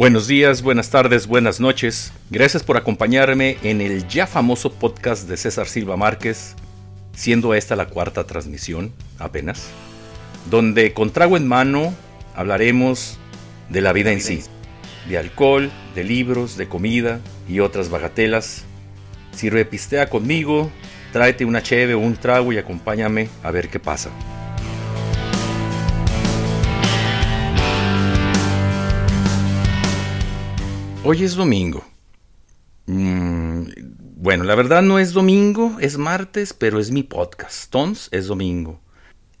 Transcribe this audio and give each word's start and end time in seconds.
Buenos 0.00 0.26
días, 0.26 0.62
buenas 0.62 0.88
tardes, 0.88 1.26
buenas 1.26 1.60
noches. 1.60 2.10
Gracias 2.30 2.62
por 2.62 2.78
acompañarme 2.78 3.58
en 3.62 3.82
el 3.82 4.08
ya 4.08 4.26
famoso 4.26 4.72
podcast 4.72 5.28
de 5.28 5.36
César 5.36 5.66
Silva 5.68 5.98
Márquez, 5.98 6.56
siendo 7.12 7.52
esta 7.52 7.76
la 7.76 7.84
cuarta 7.84 8.24
transmisión 8.24 8.94
apenas, 9.18 9.68
donde 10.48 10.94
con 10.94 11.10
trago 11.10 11.36
en 11.36 11.46
mano 11.46 11.92
hablaremos 12.34 13.18
de 13.68 13.82
la 13.82 13.92
vida 13.92 14.10
en 14.10 14.22
sí, 14.22 14.42
de 15.06 15.18
alcohol, 15.18 15.70
de 15.94 16.02
libros, 16.02 16.56
de 16.56 16.66
comida 16.66 17.20
y 17.46 17.60
otras 17.60 17.90
bagatelas. 17.90 18.64
Sirve 19.32 19.66
pistea 19.66 20.08
conmigo, 20.08 20.70
tráete 21.12 21.44
una 21.44 21.62
cheve 21.62 21.92
o 21.92 21.98
un 21.98 22.16
trago 22.16 22.54
y 22.54 22.56
acompáñame 22.56 23.28
a 23.42 23.50
ver 23.50 23.68
qué 23.68 23.78
pasa. 23.78 24.08
Hoy 31.02 31.24
es 31.24 31.34
domingo. 31.34 31.82
Mm, 32.84 33.62
bueno, 34.16 34.44
la 34.44 34.54
verdad 34.54 34.82
no 34.82 34.98
es 34.98 35.14
domingo, 35.14 35.78
es 35.80 35.96
martes, 35.96 36.52
pero 36.52 36.78
es 36.78 36.90
mi 36.90 37.02
podcast. 37.02 37.70
Tons 37.70 38.10
es 38.12 38.26
domingo. 38.26 38.80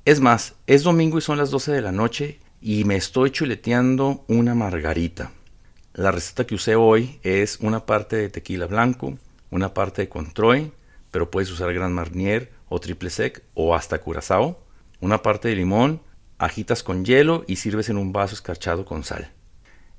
Es 0.06 0.20
más, 0.20 0.54
es 0.66 0.84
domingo 0.84 1.18
y 1.18 1.20
son 1.20 1.36
las 1.36 1.50
12 1.50 1.72
de 1.72 1.82
la 1.82 1.92
noche 1.92 2.40
y 2.62 2.84
me 2.84 2.96
estoy 2.96 3.30
chuleteando 3.30 4.24
una 4.26 4.54
margarita. 4.54 5.32
La 5.92 6.10
receta 6.10 6.46
que 6.46 6.54
usé 6.54 6.76
hoy 6.76 7.20
es 7.22 7.58
una 7.60 7.84
parte 7.84 8.16
de 8.16 8.30
tequila 8.30 8.64
blanco, 8.64 9.18
una 9.50 9.74
parte 9.74 10.00
de 10.00 10.08
Controy, 10.08 10.72
pero 11.10 11.30
puedes 11.30 11.50
usar 11.50 11.74
Gran 11.74 11.92
Marnier 11.92 12.50
o 12.70 12.80
Triple 12.80 13.10
Sec 13.10 13.42
o 13.52 13.74
hasta 13.74 13.98
Curazao, 13.98 14.64
una 15.00 15.20
parte 15.20 15.48
de 15.48 15.56
limón, 15.56 16.00
agitas 16.38 16.82
con 16.82 17.04
hielo 17.04 17.44
y 17.46 17.56
sirves 17.56 17.90
en 17.90 17.98
un 17.98 18.14
vaso 18.14 18.34
escarchado 18.34 18.86
con 18.86 19.04
sal. 19.04 19.30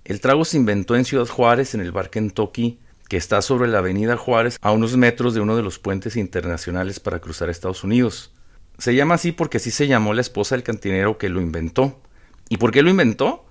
El 0.04 0.20
trago 0.20 0.46
se 0.46 0.58
inventó 0.58 0.96
en 0.96 1.06
Ciudad 1.06 1.28
Juárez, 1.28 1.76
en 1.76 1.82
el 1.82 1.92
bar 1.92 2.10
Kentucky, 2.10 2.80
que 3.08 3.18
está 3.18 3.42
sobre 3.44 3.70
la 3.70 3.80
avenida 3.80 4.18
Juárez, 4.18 4.58
a 4.62 4.72
unos 4.72 4.98
metros 4.98 5.36
de 5.36 5.42
uno 5.42 5.56
de 5.56 5.62
los 5.62 5.78
puentes 5.78 6.16
internacionales 6.16 7.00
para 7.00 7.20
cruzar 7.20 7.50
Estados 7.50 7.84
Unidos. 7.84 8.34
Se 8.80 8.96
llama 8.96 9.16
así 9.16 9.32
porque 9.32 9.58
así 9.58 9.70
se 9.70 9.88
llamó 9.88 10.14
la 10.14 10.22
esposa 10.22 10.56
del 10.56 10.64
cantinero 10.64 11.20
que 11.20 11.30
lo 11.30 11.40
inventó. 11.40 12.02
¿Y 12.50 12.58
por 12.58 12.72
qué 12.72 12.82
lo 12.82 12.90
inventó? 12.90 13.46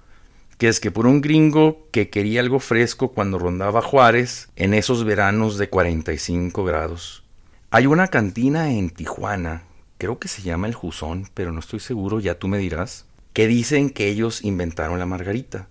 Que 0.59 0.67
es 0.69 0.81
que 0.81 0.91
por 0.91 1.07
un 1.07 1.21
gringo 1.21 1.87
que 1.93 2.11
quería 2.11 2.41
algo 2.41 2.59
fresco 2.59 3.13
cuando 3.13 3.39
rondaba 3.39 3.81
Juárez 3.81 4.49
en 4.57 4.75
esos 4.75 5.05
veranos 5.05 5.57
de 5.57 5.69
45 5.69 6.65
grados. 6.65 7.23
Hay 7.71 7.87
una 7.87 8.09
cantina 8.09 8.73
en 8.73 8.91
Tijuana, 8.91 9.63
creo 9.99 10.19
que 10.19 10.27
se 10.27 10.43
llama 10.43 10.67
El 10.67 10.75
Jusón, 10.75 11.29
pero 11.33 11.53
no 11.53 11.61
estoy 11.61 11.79
seguro, 11.79 12.19
ya 12.19 12.35
tú 12.35 12.49
me 12.49 12.59
dirás, 12.59 13.07
que 13.33 13.47
dicen 13.47 13.91
que 13.91 14.09
ellos 14.09 14.43
inventaron 14.43 14.99
la 14.99 15.07
margarita 15.07 15.69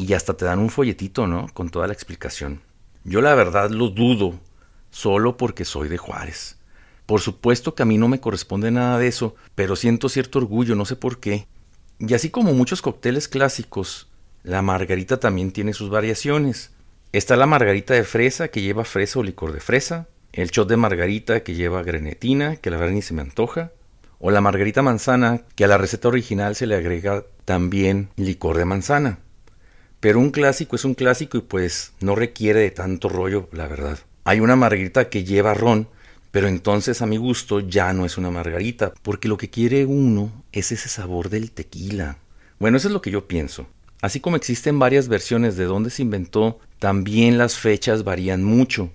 y 0.00 0.14
hasta 0.14 0.32
te 0.32 0.46
dan 0.46 0.60
un 0.60 0.70
folletito, 0.70 1.26
¿no? 1.26 1.48
Con 1.52 1.68
toda 1.68 1.86
la 1.86 1.92
explicación. 1.92 2.62
Yo 3.04 3.20
la 3.20 3.34
verdad 3.34 3.68
lo 3.68 3.90
dudo, 3.90 4.32
solo 4.90 5.36
porque 5.36 5.66
soy 5.66 5.90
de 5.90 5.98
Juárez. 5.98 6.56
Por 7.04 7.20
supuesto 7.20 7.74
que 7.74 7.82
a 7.82 7.86
mí 7.86 7.98
no 7.98 8.08
me 8.08 8.18
corresponde 8.18 8.70
nada 8.70 8.98
de 8.98 9.08
eso, 9.08 9.34
pero 9.54 9.76
siento 9.76 10.08
cierto 10.08 10.38
orgullo, 10.38 10.74
no 10.74 10.86
sé 10.86 10.96
por 10.96 11.20
qué. 11.20 11.46
Y 11.98 12.14
así 12.14 12.30
como 12.30 12.54
muchos 12.54 12.80
cócteles 12.80 13.28
clásicos, 13.28 14.08
la 14.42 14.62
margarita 14.62 15.20
también 15.20 15.52
tiene 15.52 15.74
sus 15.74 15.90
variaciones. 15.90 16.70
Está 17.12 17.36
la 17.36 17.44
margarita 17.44 17.92
de 17.92 18.04
fresa 18.04 18.48
que 18.48 18.62
lleva 18.62 18.86
fresa 18.86 19.18
o 19.18 19.22
licor 19.22 19.52
de 19.52 19.60
fresa, 19.60 20.08
el 20.32 20.48
shot 20.48 20.66
de 20.66 20.78
margarita 20.78 21.42
que 21.42 21.54
lleva 21.54 21.82
grenetina, 21.82 22.56
que 22.56 22.70
la 22.70 22.78
verdad 22.78 22.94
ni 22.94 23.02
se 23.02 23.12
me 23.12 23.20
antoja, 23.20 23.70
o 24.18 24.30
la 24.30 24.40
margarita 24.40 24.80
manzana 24.80 25.42
que 25.56 25.64
a 25.64 25.68
la 25.68 25.76
receta 25.76 26.08
original 26.08 26.56
se 26.56 26.66
le 26.66 26.76
agrega 26.76 27.24
también 27.44 28.08
licor 28.16 28.56
de 28.56 28.64
manzana. 28.64 29.18
Pero 30.00 30.18
un 30.18 30.30
clásico 30.30 30.76
es 30.76 30.84
un 30.86 30.94
clásico 30.94 31.36
y 31.36 31.42
pues 31.42 31.92
no 32.00 32.14
requiere 32.14 32.60
de 32.60 32.70
tanto 32.70 33.10
rollo, 33.10 33.48
la 33.52 33.68
verdad. 33.68 33.98
Hay 34.24 34.40
una 34.40 34.56
margarita 34.56 35.10
que 35.10 35.24
lleva 35.24 35.52
ron, 35.52 35.88
pero 36.30 36.48
entonces 36.48 37.02
a 37.02 37.06
mi 37.06 37.18
gusto 37.18 37.60
ya 37.60 37.92
no 37.92 38.06
es 38.06 38.16
una 38.16 38.30
margarita, 38.30 38.94
porque 39.02 39.28
lo 39.28 39.36
que 39.36 39.50
quiere 39.50 39.84
uno 39.84 40.32
es 40.52 40.72
ese 40.72 40.88
sabor 40.88 41.28
del 41.28 41.50
tequila. 41.50 42.16
Bueno, 42.58 42.78
eso 42.78 42.88
es 42.88 42.94
lo 42.94 43.02
que 43.02 43.10
yo 43.10 43.28
pienso. 43.28 43.66
Así 44.00 44.20
como 44.20 44.36
existen 44.36 44.78
varias 44.78 45.08
versiones 45.08 45.56
de 45.56 45.64
dónde 45.64 45.90
se 45.90 46.00
inventó, 46.00 46.58
también 46.78 47.36
las 47.36 47.58
fechas 47.58 48.02
varían 48.02 48.42
mucho, 48.42 48.90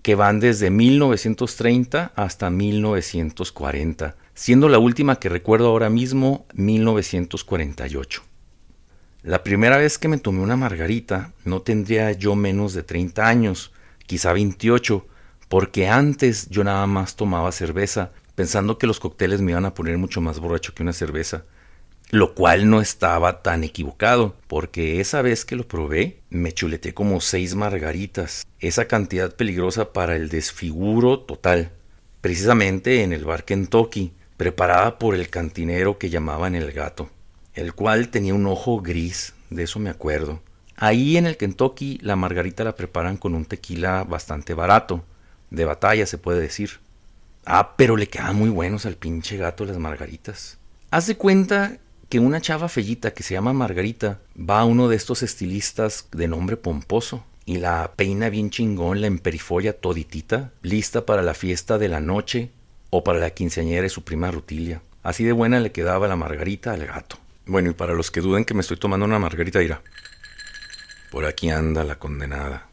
que 0.00 0.14
van 0.14 0.40
desde 0.40 0.70
1930 0.70 2.12
hasta 2.16 2.48
1940, 2.48 4.16
siendo 4.34 4.70
la 4.70 4.78
última 4.78 5.16
que 5.16 5.28
recuerdo 5.28 5.68
ahora 5.68 5.90
mismo 5.90 6.46
1948. 6.54 8.22
La 9.24 9.42
primera 9.42 9.78
vez 9.78 9.98
que 9.98 10.06
me 10.06 10.18
tomé 10.18 10.42
una 10.42 10.56
margarita 10.56 11.32
no 11.44 11.60
tendría 11.62 12.12
yo 12.12 12.36
menos 12.36 12.72
de 12.72 12.84
30 12.84 13.26
años, 13.26 13.72
quizá 14.06 14.32
28, 14.32 15.04
porque 15.48 15.88
antes 15.88 16.48
yo 16.50 16.62
nada 16.62 16.86
más 16.86 17.16
tomaba 17.16 17.50
cerveza, 17.50 18.12
pensando 18.36 18.78
que 18.78 18.86
los 18.86 19.00
cócteles 19.00 19.40
me 19.40 19.50
iban 19.50 19.64
a 19.64 19.74
poner 19.74 19.98
mucho 19.98 20.20
más 20.20 20.38
borracho 20.38 20.72
que 20.72 20.84
una 20.84 20.92
cerveza, 20.92 21.42
lo 22.10 22.36
cual 22.36 22.70
no 22.70 22.80
estaba 22.80 23.42
tan 23.42 23.64
equivocado, 23.64 24.36
porque 24.46 25.00
esa 25.00 25.20
vez 25.20 25.44
que 25.44 25.56
lo 25.56 25.66
probé 25.66 26.20
me 26.30 26.52
chuleté 26.52 26.94
como 26.94 27.20
seis 27.20 27.56
margaritas, 27.56 28.46
esa 28.60 28.86
cantidad 28.86 29.34
peligrosa 29.34 29.92
para 29.92 30.14
el 30.14 30.28
desfiguro 30.28 31.18
total, 31.18 31.72
precisamente 32.20 33.02
en 33.02 33.12
el 33.12 33.24
bar 33.24 33.44
Kentucky, 33.44 34.12
preparada 34.36 34.96
por 34.96 35.16
el 35.16 35.28
cantinero 35.28 35.98
que 35.98 36.08
llamaban 36.08 36.54
el 36.54 36.70
gato 36.70 37.10
el 37.58 37.74
cual 37.74 38.08
tenía 38.08 38.34
un 38.34 38.46
ojo 38.46 38.80
gris, 38.80 39.34
de 39.50 39.64
eso 39.64 39.78
me 39.78 39.90
acuerdo. 39.90 40.40
Ahí 40.76 41.16
en 41.16 41.26
el 41.26 41.36
Kentucky 41.36 41.98
la 42.02 42.14
margarita 42.14 42.62
la 42.62 42.76
preparan 42.76 43.16
con 43.16 43.34
un 43.34 43.44
tequila 43.44 44.04
bastante 44.04 44.54
barato, 44.54 45.02
de 45.50 45.64
batalla 45.64 46.06
se 46.06 46.18
puede 46.18 46.40
decir. 46.40 46.78
Ah, 47.44 47.74
pero 47.76 47.96
le 47.96 48.08
quedan 48.08 48.36
muy 48.36 48.50
buenos 48.50 48.86
al 48.86 48.94
pinche 48.94 49.36
gato 49.36 49.64
las 49.64 49.78
margaritas. 49.78 50.58
Haz 50.90 51.06
de 51.06 51.16
cuenta 51.16 51.78
que 52.08 52.20
una 52.20 52.40
chava 52.40 52.68
fellita 52.68 53.12
que 53.12 53.22
se 53.22 53.34
llama 53.34 53.52
Margarita 53.52 54.20
va 54.38 54.60
a 54.60 54.64
uno 54.64 54.88
de 54.88 54.96
estos 54.96 55.22
estilistas 55.22 56.06
de 56.12 56.28
nombre 56.28 56.56
pomposo 56.56 57.24
y 57.44 57.58
la 57.58 57.92
peina 57.96 58.28
bien 58.28 58.50
chingón, 58.50 59.00
la 59.00 59.06
emperifolla 59.06 59.72
toditita, 59.72 60.52
lista 60.62 61.06
para 61.06 61.22
la 61.22 61.34
fiesta 61.34 61.78
de 61.78 61.88
la 61.88 62.00
noche 62.00 62.50
o 62.90 63.02
para 63.02 63.18
la 63.18 63.30
quinceañera 63.30 63.82
de 63.82 63.88
su 63.88 64.04
prima 64.04 64.30
Rutilia. 64.30 64.80
Así 65.02 65.24
de 65.24 65.32
buena 65.32 65.58
le 65.58 65.72
quedaba 65.72 66.08
la 66.08 66.16
Margarita 66.16 66.72
al 66.72 66.86
gato. 66.86 67.18
Bueno, 67.48 67.70
y 67.70 67.72
para 67.72 67.94
los 67.94 68.10
que 68.10 68.20
duden 68.20 68.44
que 68.44 68.52
me 68.52 68.60
estoy 68.60 68.76
tomando 68.76 69.06
una 69.06 69.18
margarita, 69.18 69.62
irá. 69.62 69.80
Por 71.10 71.24
aquí 71.24 71.48
anda 71.48 71.82
la 71.82 71.98
condenada. 71.98 72.68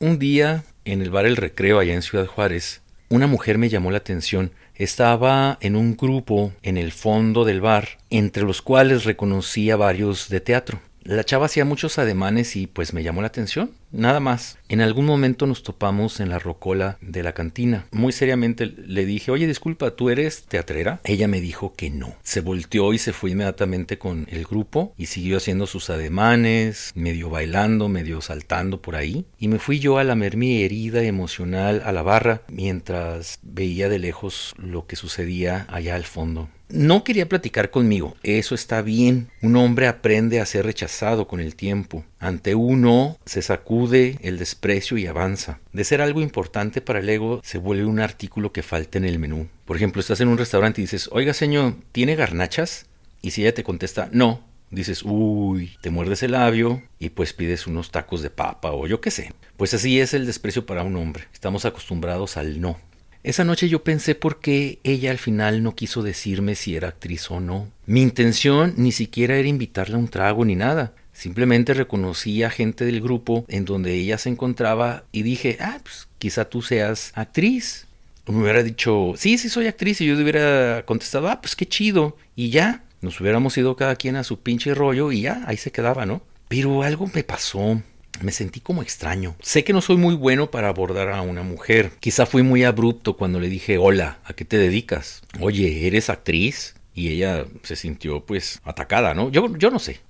Un 0.00 0.18
día, 0.18 0.64
en 0.84 1.02
el 1.02 1.10
bar 1.10 1.24
El 1.24 1.36
Recreo, 1.36 1.78
allá 1.78 1.94
en 1.94 2.02
Ciudad 2.02 2.26
Juárez, 2.26 2.82
una 3.08 3.28
mujer 3.28 3.58
me 3.58 3.68
llamó 3.68 3.92
la 3.92 3.98
atención. 3.98 4.50
Estaba 4.74 5.56
en 5.60 5.76
un 5.76 5.96
grupo 5.96 6.52
en 6.62 6.78
el 6.78 6.90
fondo 6.90 7.44
del 7.44 7.60
bar, 7.60 7.98
entre 8.10 8.42
los 8.42 8.60
cuales 8.60 9.04
reconocí 9.04 9.70
a 9.70 9.76
varios 9.76 10.28
de 10.28 10.40
teatro. 10.40 10.80
La 11.08 11.24
chava 11.24 11.46
hacía 11.46 11.64
muchos 11.64 11.98
ademanes 11.98 12.54
y 12.54 12.66
pues 12.66 12.92
me 12.92 13.02
llamó 13.02 13.22
la 13.22 13.28
atención, 13.28 13.70
nada 13.92 14.20
más. 14.20 14.58
En 14.68 14.82
algún 14.82 15.06
momento 15.06 15.46
nos 15.46 15.62
topamos 15.62 16.20
en 16.20 16.28
la 16.28 16.38
rocola 16.38 16.98
de 17.00 17.22
la 17.22 17.32
cantina. 17.32 17.86
Muy 17.92 18.12
seriamente 18.12 18.66
le 18.66 19.06
dije, 19.06 19.30
oye, 19.30 19.46
disculpa, 19.46 19.92
¿tú 19.92 20.10
eres 20.10 20.42
teatrera? 20.42 21.00
Ella 21.04 21.26
me 21.26 21.40
dijo 21.40 21.72
que 21.72 21.88
no. 21.88 22.14
Se 22.22 22.42
volteó 22.42 22.92
y 22.92 22.98
se 22.98 23.14
fue 23.14 23.30
inmediatamente 23.30 23.96
con 23.96 24.26
el 24.28 24.44
grupo 24.44 24.92
y 24.98 25.06
siguió 25.06 25.38
haciendo 25.38 25.66
sus 25.66 25.88
ademanes, 25.88 26.92
medio 26.94 27.30
bailando, 27.30 27.88
medio 27.88 28.20
saltando 28.20 28.82
por 28.82 28.94
ahí. 28.94 29.24
Y 29.38 29.48
me 29.48 29.58
fui 29.58 29.78
yo 29.78 29.96
a 29.96 30.04
lamer 30.04 30.36
mi 30.36 30.62
herida 30.62 31.02
emocional 31.04 31.80
a 31.86 31.92
la 31.92 32.02
barra 32.02 32.42
mientras 32.48 33.38
veía 33.40 33.88
de 33.88 33.98
lejos 33.98 34.54
lo 34.58 34.86
que 34.86 34.96
sucedía 34.96 35.64
allá 35.70 35.94
al 35.94 36.04
fondo. 36.04 36.50
No 36.70 37.02
quería 37.02 37.30
platicar 37.30 37.70
conmigo, 37.70 38.14
eso 38.22 38.54
está 38.54 38.82
bien. 38.82 39.30
Un 39.40 39.56
hombre 39.56 39.86
aprende 39.86 40.38
a 40.38 40.44
ser 40.44 40.66
rechazado 40.66 41.26
con 41.26 41.40
el 41.40 41.56
tiempo. 41.56 42.04
Ante 42.18 42.54
uno 42.54 43.16
se 43.24 43.40
sacude 43.40 44.18
el 44.20 44.38
desprecio 44.38 44.98
y 44.98 45.06
avanza. 45.06 45.60
De 45.72 45.84
ser 45.84 46.02
algo 46.02 46.20
importante 46.20 46.82
para 46.82 46.98
el 46.98 47.08
ego 47.08 47.40
se 47.42 47.56
vuelve 47.56 47.86
un 47.86 48.00
artículo 48.00 48.52
que 48.52 48.62
falta 48.62 48.98
en 48.98 49.06
el 49.06 49.18
menú. 49.18 49.48
Por 49.64 49.76
ejemplo, 49.76 50.00
estás 50.00 50.20
en 50.20 50.28
un 50.28 50.36
restaurante 50.36 50.82
y 50.82 50.84
dices, 50.84 51.08
oiga 51.10 51.32
señor, 51.32 51.76
¿tiene 51.92 52.16
garnachas? 52.16 52.84
Y 53.22 53.30
si 53.30 53.42
ella 53.42 53.54
te 53.54 53.64
contesta, 53.64 54.10
no, 54.12 54.44
dices, 54.70 55.02
uy, 55.04 55.72
te 55.80 55.88
muerdes 55.88 56.22
el 56.22 56.32
labio 56.32 56.82
y 56.98 57.08
pues 57.08 57.32
pides 57.32 57.66
unos 57.66 57.90
tacos 57.90 58.20
de 58.20 58.28
papa 58.28 58.72
o 58.72 58.86
yo 58.86 59.00
qué 59.00 59.10
sé. 59.10 59.32
Pues 59.56 59.72
así 59.72 60.00
es 60.00 60.12
el 60.12 60.26
desprecio 60.26 60.66
para 60.66 60.82
un 60.82 60.96
hombre. 60.96 61.24
Estamos 61.32 61.64
acostumbrados 61.64 62.36
al 62.36 62.60
no. 62.60 62.78
Esa 63.28 63.44
noche 63.44 63.68
yo 63.68 63.84
pensé 63.84 64.14
por 64.14 64.40
qué 64.40 64.78
ella 64.84 65.10
al 65.10 65.18
final 65.18 65.62
no 65.62 65.74
quiso 65.74 66.02
decirme 66.02 66.54
si 66.54 66.76
era 66.76 66.88
actriz 66.88 67.30
o 67.30 67.40
no. 67.40 67.68
Mi 67.84 68.00
intención 68.00 68.72
ni 68.78 68.90
siquiera 68.90 69.36
era 69.36 69.46
invitarla 69.46 69.96
a 69.96 69.98
un 69.98 70.08
trago 70.08 70.46
ni 70.46 70.54
nada. 70.54 70.94
Simplemente 71.12 71.74
reconocí 71.74 72.42
a 72.42 72.48
gente 72.48 72.86
del 72.86 73.02
grupo 73.02 73.44
en 73.48 73.66
donde 73.66 73.92
ella 73.92 74.16
se 74.16 74.30
encontraba 74.30 75.04
y 75.12 75.24
dije, 75.24 75.58
ah, 75.60 75.78
pues 75.82 76.08
quizá 76.16 76.46
tú 76.46 76.62
seas 76.62 77.12
actriz. 77.14 77.86
me 78.28 78.40
hubiera 78.40 78.62
dicho, 78.62 79.12
sí, 79.18 79.36
sí 79.36 79.50
soy 79.50 79.66
actriz 79.66 80.00
y 80.00 80.06
yo 80.06 80.14
hubiera 80.14 80.86
contestado, 80.86 81.28
ah, 81.28 81.42
pues 81.42 81.54
qué 81.54 81.68
chido. 81.68 82.16
Y 82.34 82.48
ya, 82.48 82.82
nos 83.02 83.20
hubiéramos 83.20 83.58
ido 83.58 83.76
cada 83.76 83.96
quien 83.96 84.16
a 84.16 84.24
su 84.24 84.40
pinche 84.40 84.72
rollo 84.72 85.12
y 85.12 85.20
ya, 85.20 85.44
ahí 85.46 85.58
se 85.58 85.70
quedaba, 85.70 86.06
¿no? 86.06 86.22
Pero 86.48 86.82
algo 86.82 87.10
me 87.12 87.24
pasó. 87.24 87.82
Me 88.20 88.32
sentí 88.32 88.60
como 88.60 88.82
extraño. 88.82 89.36
Sé 89.40 89.64
que 89.64 89.72
no 89.72 89.80
soy 89.80 89.96
muy 89.96 90.14
bueno 90.14 90.50
para 90.50 90.68
abordar 90.68 91.10
a 91.10 91.22
una 91.22 91.42
mujer. 91.42 91.92
Quizá 92.00 92.26
fui 92.26 92.42
muy 92.42 92.64
abrupto 92.64 93.16
cuando 93.16 93.40
le 93.40 93.48
dije, 93.48 93.78
hola, 93.78 94.18
¿a 94.24 94.32
qué 94.32 94.44
te 94.44 94.58
dedicas? 94.58 95.22
Oye, 95.40 95.86
¿eres 95.86 96.10
actriz? 96.10 96.74
Y 96.94 97.10
ella 97.10 97.46
se 97.62 97.76
sintió 97.76 98.24
pues 98.24 98.60
atacada, 98.64 99.14
¿no? 99.14 99.30
Yo, 99.30 99.56
yo 99.56 99.70
no 99.70 99.78
sé. 99.78 100.00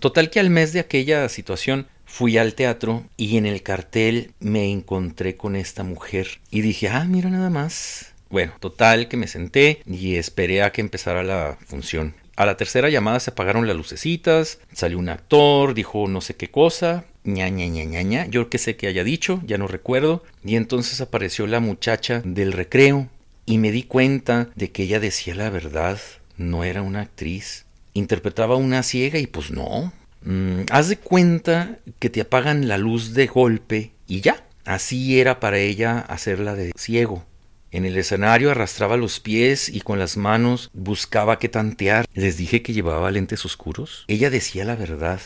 Total 0.00 0.30
que 0.30 0.40
al 0.40 0.50
mes 0.50 0.72
de 0.72 0.80
aquella 0.80 1.28
situación 1.28 1.86
fui 2.04 2.36
al 2.36 2.54
teatro 2.54 3.04
y 3.16 3.36
en 3.36 3.46
el 3.46 3.62
cartel 3.62 4.32
me 4.38 4.70
encontré 4.70 5.36
con 5.36 5.56
esta 5.56 5.82
mujer 5.82 6.40
y 6.50 6.60
dije, 6.60 6.88
ah, 6.88 7.04
mira 7.04 7.30
nada 7.30 7.50
más. 7.50 8.12
Bueno, 8.28 8.52
total 8.60 9.08
que 9.08 9.16
me 9.16 9.26
senté 9.26 9.82
y 9.86 10.16
esperé 10.16 10.62
a 10.62 10.72
que 10.72 10.80
empezara 10.80 11.22
la 11.22 11.58
función. 11.66 12.14
A 12.36 12.46
la 12.46 12.56
tercera 12.56 12.88
llamada 12.88 13.20
se 13.20 13.30
apagaron 13.30 13.66
las 13.66 13.76
lucecitas, 13.76 14.58
salió 14.72 14.98
un 14.98 15.08
actor, 15.08 15.74
dijo 15.74 16.08
no 16.08 16.20
sé 16.20 16.34
qué 16.34 16.50
cosa, 16.50 17.04
ña 17.24 17.48
ña 17.48 17.68
ña 17.68 18.26
yo 18.26 18.48
qué 18.48 18.58
sé 18.58 18.76
que 18.76 18.86
haya 18.86 19.04
dicho, 19.04 19.40
ya 19.46 19.58
no 19.58 19.66
recuerdo, 19.66 20.24
y 20.44 20.56
entonces 20.56 21.00
apareció 21.00 21.46
la 21.46 21.60
muchacha 21.60 22.22
del 22.24 22.52
recreo 22.52 23.08
y 23.46 23.58
me 23.58 23.70
di 23.70 23.82
cuenta 23.82 24.48
de 24.54 24.70
que 24.70 24.84
ella 24.84 25.00
decía 25.00 25.34
la 25.34 25.50
verdad, 25.50 25.98
no 26.36 26.64
era 26.64 26.82
una 26.82 27.00
actriz, 27.00 27.66
interpretaba 27.94 28.56
una 28.56 28.82
ciega 28.82 29.18
y 29.18 29.26
pues 29.26 29.50
no. 29.50 29.92
Mm, 30.24 30.62
haz 30.70 30.88
de 30.88 30.96
cuenta 30.96 31.78
que 31.98 32.10
te 32.10 32.20
apagan 32.20 32.68
la 32.68 32.78
luz 32.78 33.14
de 33.14 33.26
golpe 33.26 33.92
y 34.06 34.20
ya. 34.20 34.44
Así 34.64 35.18
era 35.18 35.40
para 35.40 35.58
ella 35.58 35.98
hacerla 35.98 36.54
de 36.54 36.72
ciego. 36.76 37.24
En 37.72 37.84
el 37.84 37.96
escenario 37.96 38.50
arrastraba 38.50 38.96
los 38.96 39.18
pies 39.18 39.68
y 39.68 39.80
con 39.80 39.98
las 39.98 40.16
manos 40.16 40.70
buscaba 40.74 41.38
qué 41.38 41.48
tantear. 41.48 42.06
Les 42.14 42.36
dije 42.36 42.62
que 42.62 42.74
llevaba 42.74 43.10
lentes 43.10 43.44
oscuros. 43.44 44.04
Ella 44.08 44.30
decía 44.30 44.64
la 44.64 44.76
verdad. 44.76 45.20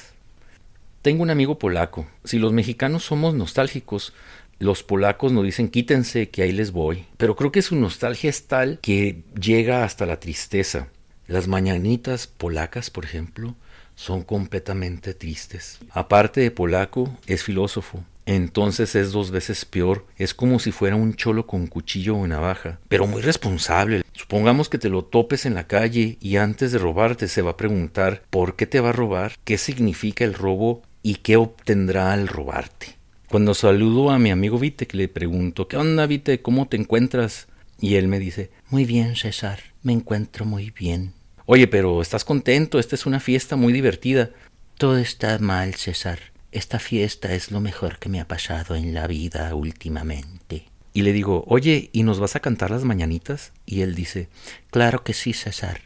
Tengo 1.06 1.22
un 1.22 1.30
amigo 1.30 1.56
polaco. 1.56 2.08
Si 2.24 2.36
los 2.36 2.52
mexicanos 2.52 3.04
somos 3.04 3.32
nostálgicos, 3.32 4.12
los 4.58 4.82
polacos 4.82 5.30
nos 5.30 5.44
dicen 5.44 5.68
quítense 5.68 6.30
que 6.30 6.42
ahí 6.42 6.50
les 6.50 6.72
voy. 6.72 7.04
Pero 7.16 7.36
creo 7.36 7.52
que 7.52 7.62
su 7.62 7.76
nostalgia 7.76 8.28
es 8.28 8.48
tal 8.48 8.80
que 8.82 9.22
llega 9.40 9.84
hasta 9.84 10.04
la 10.04 10.18
tristeza. 10.18 10.88
Las 11.28 11.46
mañanitas 11.46 12.26
polacas, 12.26 12.90
por 12.90 13.04
ejemplo, 13.04 13.54
son 13.94 14.24
completamente 14.24 15.14
tristes. 15.14 15.78
Aparte 15.90 16.40
de 16.40 16.50
polaco, 16.50 17.16
es 17.28 17.44
filósofo 17.44 18.02
entonces 18.26 18.96
es 18.96 19.12
dos 19.12 19.30
veces 19.30 19.64
peor. 19.64 20.04
Es 20.18 20.34
como 20.34 20.58
si 20.58 20.72
fuera 20.72 20.96
un 20.96 21.14
cholo 21.14 21.46
con 21.46 21.68
cuchillo 21.68 22.16
o 22.16 22.26
navaja, 22.26 22.80
pero 22.88 23.06
muy 23.06 23.22
responsable. 23.22 24.02
Supongamos 24.12 24.68
que 24.68 24.78
te 24.78 24.88
lo 24.88 25.04
topes 25.04 25.46
en 25.46 25.54
la 25.54 25.68
calle 25.68 26.18
y 26.20 26.36
antes 26.36 26.72
de 26.72 26.78
robarte 26.78 27.28
se 27.28 27.42
va 27.42 27.52
a 27.52 27.56
preguntar 27.56 28.22
por 28.28 28.56
qué 28.56 28.66
te 28.66 28.80
va 28.80 28.88
a 28.88 28.92
robar, 28.92 29.34
qué 29.44 29.56
significa 29.58 30.24
el 30.24 30.34
robo 30.34 30.82
y 31.06 31.14
qué 31.22 31.36
obtendrá 31.36 32.12
al 32.12 32.26
robarte. 32.26 32.96
Cuando 33.28 33.54
saludo 33.54 34.10
a 34.10 34.18
mi 34.18 34.32
amigo 34.32 34.58
Vite, 34.58 34.88
que 34.88 34.96
le 34.96 35.06
pregunto, 35.06 35.68
¿qué 35.68 35.76
onda 35.76 36.04
Vite? 36.04 36.42
¿Cómo 36.42 36.66
te 36.66 36.76
encuentras? 36.76 37.46
Y 37.80 37.94
él 37.94 38.08
me 38.08 38.18
dice, 38.18 38.50
muy 38.70 38.84
bien 38.86 39.14
César, 39.14 39.60
me 39.84 39.92
encuentro 39.92 40.44
muy 40.44 40.72
bien. 40.72 41.12
Oye, 41.44 41.68
pero 41.68 42.02
¿estás 42.02 42.24
contento? 42.24 42.80
Esta 42.80 42.96
es 42.96 43.06
una 43.06 43.20
fiesta 43.20 43.54
muy 43.54 43.72
divertida. 43.72 44.30
Todo 44.78 44.98
está 44.98 45.38
mal, 45.38 45.76
César. 45.76 46.18
Esta 46.50 46.80
fiesta 46.80 47.32
es 47.34 47.52
lo 47.52 47.60
mejor 47.60 48.00
que 48.00 48.08
me 48.08 48.18
ha 48.18 48.26
pasado 48.26 48.74
en 48.74 48.92
la 48.92 49.06
vida 49.06 49.54
últimamente. 49.54 50.64
Y 50.92 51.02
le 51.02 51.12
digo, 51.12 51.44
oye, 51.46 51.88
¿y 51.92 52.02
nos 52.02 52.18
vas 52.18 52.34
a 52.34 52.40
cantar 52.40 52.72
las 52.72 52.82
mañanitas? 52.82 53.52
Y 53.64 53.82
él 53.82 53.94
dice, 53.94 54.28
claro 54.72 55.04
que 55.04 55.12
sí, 55.12 55.34
César. 55.34 55.82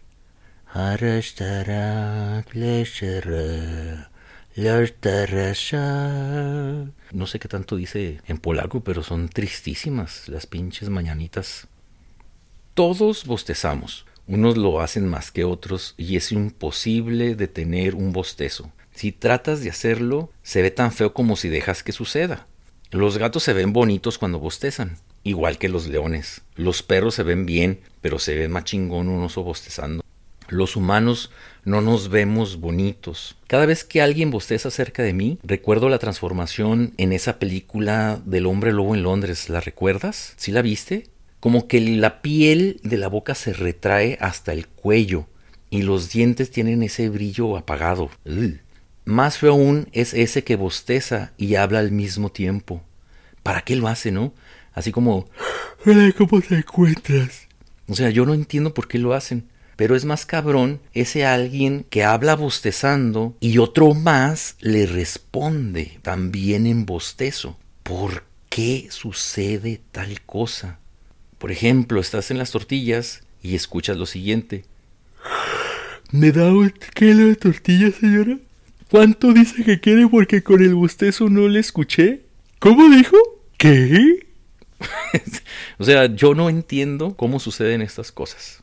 No 7.12 7.26
sé 7.26 7.38
qué 7.38 7.48
tanto 7.48 7.76
dice 7.76 8.20
en 8.26 8.38
polaco, 8.38 8.80
pero 8.80 9.02
son 9.02 9.28
tristísimas 9.28 10.28
las 10.28 10.46
pinches 10.46 10.88
mañanitas. 10.88 11.68
Todos 12.74 13.26
bostezamos. 13.26 14.06
Unos 14.26 14.56
lo 14.56 14.80
hacen 14.80 15.06
más 15.06 15.30
que 15.30 15.44
otros 15.44 15.94
y 15.96 16.16
es 16.16 16.32
imposible 16.32 17.36
detener 17.36 17.94
un 17.94 18.12
bostezo. 18.12 18.72
Si 18.92 19.12
tratas 19.12 19.62
de 19.62 19.70
hacerlo, 19.70 20.30
se 20.42 20.62
ve 20.62 20.70
tan 20.70 20.92
feo 20.92 21.14
como 21.14 21.36
si 21.36 21.48
dejas 21.48 21.82
que 21.82 21.92
suceda. 21.92 22.46
Los 22.90 23.18
gatos 23.18 23.44
se 23.44 23.52
ven 23.52 23.72
bonitos 23.72 24.18
cuando 24.18 24.40
bostezan, 24.40 24.98
igual 25.22 25.58
que 25.58 25.68
los 25.68 25.86
leones. 25.86 26.42
Los 26.56 26.82
perros 26.82 27.14
se 27.14 27.22
ven 27.22 27.46
bien, 27.46 27.80
pero 28.00 28.18
se 28.18 28.34
ven 28.34 28.50
más 28.50 28.64
chingón 28.64 29.08
un 29.08 29.22
oso 29.22 29.44
bostezando. 29.44 30.02
Los 30.48 30.74
humanos 30.74 31.30
no 31.64 31.80
nos 31.80 32.08
vemos 32.08 32.58
bonitos. 32.60 33.36
Cada 33.46 33.66
vez 33.66 33.84
que 33.84 34.02
alguien 34.02 34.30
bosteza 34.30 34.70
cerca 34.70 35.02
de 35.02 35.12
mí, 35.12 35.38
recuerdo 35.42 35.88
la 35.88 35.98
transformación 35.98 36.94
en 36.96 37.12
esa 37.12 37.38
película 37.38 38.20
del 38.24 38.46
hombre 38.46 38.72
lobo 38.72 38.94
en 38.94 39.02
Londres. 39.02 39.48
¿La 39.48 39.60
recuerdas? 39.60 40.34
¿Sí 40.36 40.52
la 40.52 40.62
viste? 40.62 41.08
Como 41.40 41.68
que 41.68 41.80
la 41.80 42.22
piel 42.22 42.80
de 42.82 42.98
la 42.98 43.08
boca 43.08 43.34
se 43.34 43.52
retrae 43.52 44.18
hasta 44.20 44.52
el 44.52 44.68
cuello 44.68 45.26
y 45.70 45.82
los 45.82 46.10
dientes 46.10 46.50
tienen 46.50 46.82
ese 46.82 47.08
brillo 47.08 47.56
apagado. 47.56 48.10
Más 49.04 49.38
feo 49.38 49.52
aún 49.52 49.88
es 49.92 50.14
ese 50.14 50.44
que 50.44 50.56
bosteza 50.56 51.32
y 51.38 51.54
habla 51.54 51.78
al 51.78 51.92
mismo 51.92 52.30
tiempo. 52.30 52.82
¿Para 53.42 53.62
qué 53.62 53.76
lo 53.76 53.88
hace, 53.88 54.12
no? 54.12 54.34
Así 54.74 54.92
como, 54.92 55.28
hola, 55.86 56.12
¿cómo 56.16 56.40
te 56.40 56.56
encuentras? 56.56 57.48
O 57.88 57.94
sea, 57.94 58.10
yo 58.10 58.26
no 58.26 58.34
entiendo 58.34 58.74
por 58.74 58.86
qué 58.86 58.98
lo 58.98 59.14
hacen. 59.14 59.48
Pero 59.80 59.96
es 59.96 60.04
más 60.04 60.26
cabrón 60.26 60.78
ese 60.92 61.24
alguien 61.24 61.86
que 61.88 62.04
habla 62.04 62.36
bostezando 62.36 63.34
y 63.40 63.56
otro 63.56 63.94
más 63.94 64.56
le 64.60 64.84
responde 64.84 65.98
también 66.02 66.66
en 66.66 66.84
bostezo. 66.84 67.56
¿Por 67.82 68.24
qué 68.50 68.88
sucede 68.90 69.80
tal 69.90 70.20
cosa? 70.20 70.80
Por 71.38 71.50
ejemplo, 71.50 71.98
estás 71.98 72.30
en 72.30 72.36
las 72.36 72.50
tortillas 72.50 73.22
y 73.42 73.54
escuchas 73.54 73.96
lo 73.96 74.04
siguiente. 74.04 74.66
¿Me 76.12 76.30
da 76.30 76.52
un 76.52 76.74
kilo 76.94 77.28
de 77.28 77.36
tortillas, 77.36 77.94
señora? 77.94 78.36
¿Cuánto 78.90 79.32
dice 79.32 79.64
que 79.64 79.80
quiere 79.80 80.06
porque 80.08 80.42
con 80.42 80.62
el 80.62 80.74
bostezo 80.74 81.30
no 81.30 81.48
le 81.48 81.58
escuché? 81.58 82.26
¿Cómo 82.58 82.94
dijo? 82.94 83.16
¿Qué? 83.56 84.26
o 85.78 85.84
sea, 85.84 86.14
yo 86.14 86.34
no 86.34 86.50
entiendo 86.50 87.16
cómo 87.16 87.40
suceden 87.40 87.80
estas 87.80 88.12
cosas. 88.12 88.62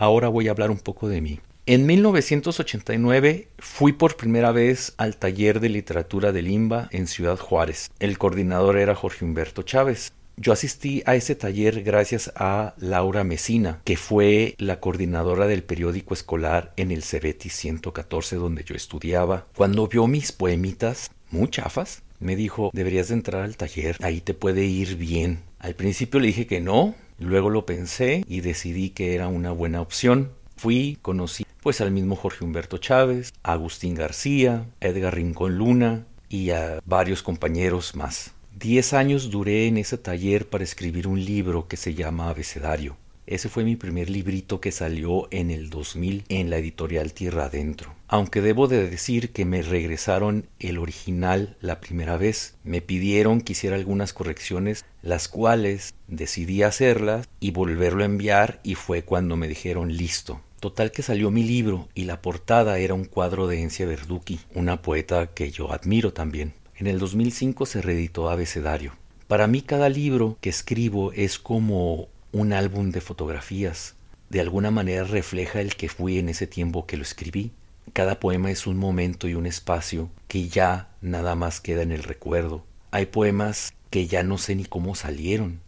Ahora 0.00 0.28
voy 0.28 0.48
a 0.48 0.52
hablar 0.52 0.70
un 0.70 0.78
poco 0.78 1.10
de 1.10 1.20
mí. 1.20 1.40
En 1.66 1.84
1989 1.84 3.48
fui 3.58 3.92
por 3.92 4.16
primera 4.16 4.50
vez 4.50 4.94
al 4.96 5.18
taller 5.18 5.60
de 5.60 5.68
literatura 5.68 6.32
de 6.32 6.40
Limba 6.40 6.88
en 6.90 7.06
Ciudad 7.06 7.36
Juárez. 7.36 7.90
El 7.98 8.16
coordinador 8.16 8.78
era 8.78 8.94
Jorge 8.94 9.26
Humberto 9.26 9.60
Chávez. 9.62 10.10
Yo 10.38 10.54
asistí 10.54 11.02
a 11.04 11.16
ese 11.16 11.34
taller 11.34 11.82
gracias 11.82 12.32
a 12.34 12.72
Laura 12.78 13.24
Mesina, 13.24 13.82
que 13.84 13.98
fue 13.98 14.54
la 14.56 14.80
coordinadora 14.80 15.46
del 15.46 15.64
periódico 15.64 16.14
escolar 16.14 16.72
en 16.78 16.92
el 16.92 17.02
Cebeti 17.02 17.50
114 17.50 18.36
donde 18.36 18.64
yo 18.64 18.74
estudiaba. 18.74 19.48
Cuando 19.54 19.86
vio 19.86 20.06
mis 20.06 20.32
poemitas, 20.32 21.10
muy 21.30 21.50
chafas, 21.50 22.02
me 22.20 22.36
dijo, 22.36 22.70
deberías 22.72 23.08
de 23.08 23.14
entrar 23.16 23.42
al 23.42 23.58
taller, 23.58 23.98
ahí 24.00 24.22
te 24.22 24.32
puede 24.32 24.64
ir 24.64 24.96
bien. 24.96 25.40
Al 25.58 25.74
principio 25.74 26.20
le 26.20 26.28
dije 26.28 26.46
que 26.46 26.62
no, 26.62 26.94
luego 27.24 27.50
lo 27.50 27.66
pensé 27.66 28.24
y 28.26 28.40
decidí 28.40 28.90
que 28.90 29.14
era 29.14 29.28
una 29.28 29.52
buena 29.52 29.80
opción. 29.80 30.32
Fui, 30.56 30.98
conocí 31.02 31.44
pues 31.62 31.80
al 31.80 31.90
mismo 31.90 32.16
Jorge 32.16 32.44
Humberto 32.44 32.78
Chávez, 32.78 33.32
a 33.42 33.52
Agustín 33.52 33.94
García, 33.94 34.66
Edgar 34.80 35.14
Rincón 35.14 35.56
Luna 35.56 36.06
y 36.28 36.50
a 36.50 36.80
varios 36.84 37.22
compañeros 37.22 37.94
más. 37.94 38.32
Diez 38.58 38.92
años 38.92 39.30
duré 39.30 39.66
en 39.66 39.78
ese 39.78 39.96
taller 39.96 40.48
para 40.48 40.64
escribir 40.64 41.06
un 41.06 41.24
libro 41.24 41.68
que 41.68 41.76
se 41.76 41.94
llama 41.94 42.28
Abecedario. 42.28 42.96
Ese 43.26 43.48
fue 43.48 43.64
mi 43.64 43.76
primer 43.76 44.10
librito 44.10 44.60
que 44.60 44.72
salió 44.72 45.28
en 45.30 45.50
el 45.50 45.70
2000 45.70 46.24
en 46.28 46.50
la 46.50 46.58
editorial 46.58 47.12
Tierra 47.12 47.44
Adentro. 47.44 47.94
Aunque 48.08 48.40
debo 48.40 48.66
de 48.66 48.88
decir 48.88 49.30
que 49.30 49.44
me 49.44 49.62
regresaron 49.62 50.46
el 50.58 50.78
original 50.78 51.56
la 51.60 51.80
primera 51.80 52.16
vez, 52.16 52.56
me 52.64 52.82
pidieron 52.82 53.40
que 53.40 53.52
hiciera 53.52 53.76
algunas 53.76 54.12
correcciones, 54.12 54.84
las 55.02 55.28
cuales 55.28 55.94
decidí 56.08 56.62
hacerlas 56.62 57.28
y 57.38 57.52
volverlo 57.52 58.02
a 58.02 58.06
enviar 58.06 58.60
y 58.64 58.74
fue 58.74 59.02
cuando 59.02 59.36
me 59.36 59.48
dijeron 59.48 59.96
listo. 59.96 60.40
Total 60.58 60.90
que 60.90 61.02
salió 61.02 61.30
mi 61.30 61.42
libro 61.42 61.88
y 61.94 62.04
la 62.04 62.20
portada 62.20 62.78
era 62.78 62.94
un 62.94 63.04
cuadro 63.04 63.46
de 63.46 63.62
Encia 63.62 63.86
Verducci, 63.86 64.40
una 64.54 64.82
poeta 64.82 65.28
que 65.28 65.50
yo 65.50 65.72
admiro 65.72 66.12
también. 66.12 66.52
En 66.76 66.86
el 66.86 66.98
2005 66.98 67.64
se 67.64 67.80
reeditó 67.80 68.28
Abecedario. 68.28 68.92
Para 69.28 69.46
mí 69.46 69.62
cada 69.62 69.88
libro 69.88 70.36
que 70.40 70.50
escribo 70.50 71.12
es 71.12 71.38
como 71.38 72.08
un 72.32 72.52
álbum 72.52 72.90
de 72.90 73.00
fotografías. 73.00 73.94
De 74.28 74.40
alguna 74.40 74.70
manera 74.70 75.04
refleja 75.04 75.60
el 75.60 75.74
que 75.74 75.88
fui 75.88 76.18
en 76.18 76.28
ese 76.28 76.46
tiempo 76.46 76.86
que 76.86 76.96
lo 76.96 77.02
escribí. 77.02 77.52
Cada 77.92 78.20
poema 78.20 78.50
es 78.50 78.66
un 78.66 78.76
momento 78.76 79.28
y 79.28 79.34
un 79.34 79.46
espacio 79.46 80.10
que 80.28 80.48
ya 80.48 80.90
nada 81.00 81.34
más 81.34 81.60
queda 81.60 81.82
en 81.82 81.90
el 81.90 82.04
recuerdo. 82.04 82.64
Hay 82.92 83.06
poemas 83.06 83.72
que 83.90 84.06
ya 84.06 84.22
no 84.22 84.38
sé 84.38 84.54
ni 84.54 84.64
cómo 84.64 84.94
salieron. 84.94 85.60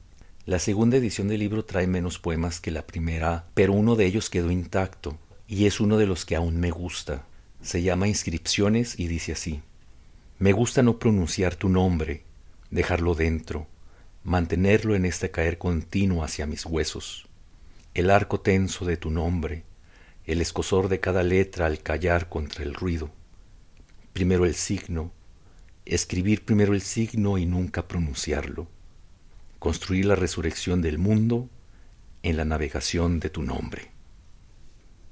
La 0.46 0.58
segunda 0.58 0.96
edición 0.96 1.28
del 1.28 1.40
libro 1.40 1.64
trae 1.64 1.86
menos 1.86 2.18
poemas 2.18 2.60
que 2.60 2.70
la 2.70 2.86
primera, 2.86 3.46
pero 3.54 3.72
uno 3.72 3.96
de 3.96 4.06
ellos 4.06 4.30
quedó 4.30 4.50
intacto 4.50 5.18
y 5.48 5.66
es 5.66 5.80
uno 5.80 5.98
de 5.98 6.06
los 6.06 6.24
que 6.24 6.36
aún 6.36 6.58
me 6.58 6.70
gusta. 6.70 7.24
Se 7.60 7.82
llama 7.82 8.08
Inscripciones 8.08 8.98
y 8.98 9.08
dice 9.08 9.32
así. 9.32 9.62
Me 10.38 10.52
gusta 10.52 10.82
no 10.82 10.98
pronunciar 10.98 11.54
tu 11.54 11.68
nombre, 11.68 12.24
dejarlo 12.70 13.14
dentro, 13.14 13.66
mantenerlo 14.24 14.94
en 14.94 15.04
este 15.04 15.30
caer 15.30 15.58
continuo 15.58 16.22
hacia 16.22 16.46
mis 16.46 16.64
huesos. 16.66 17.26
El 17.94 18.10
arco 18.10 18.40
tenso 18.40 18.84
de 18.84 18.96
tu 18.96 19.10
nombre, 19.10 19.64
el 20.24 20.40
escosor 20.40 20.88
de 20.88 21.00
cada 21.00 21.22
letra 21.22 21.66
al 21.66 21.82
callar 21.82 22.28
contra 22.28 22.64
el 22.64 22.74
ruido. 22.74 23.10
Primero 24.12 24.46
el 24.46 24.54
signo, 24.54 25.12
escribir 25.84 26.44
primero 26.44 26.74
el 26.74 26.82
signo 26.82 27.38
y 27.38 27.46
nunca 27.46 27.88
pronunciarlo. 27.88 28.68
Construir 29.58 30.06
la 30.06 30.14
resurrección 30.14 30.82
del 30.82 30.98
mundo 30.98 31.48
en 32.22 32.36
la 32.36 32.44
navegación 32.44 33.20
de 33.20 33.30
tu 33.30 33.42
nombre. 33.42 33.90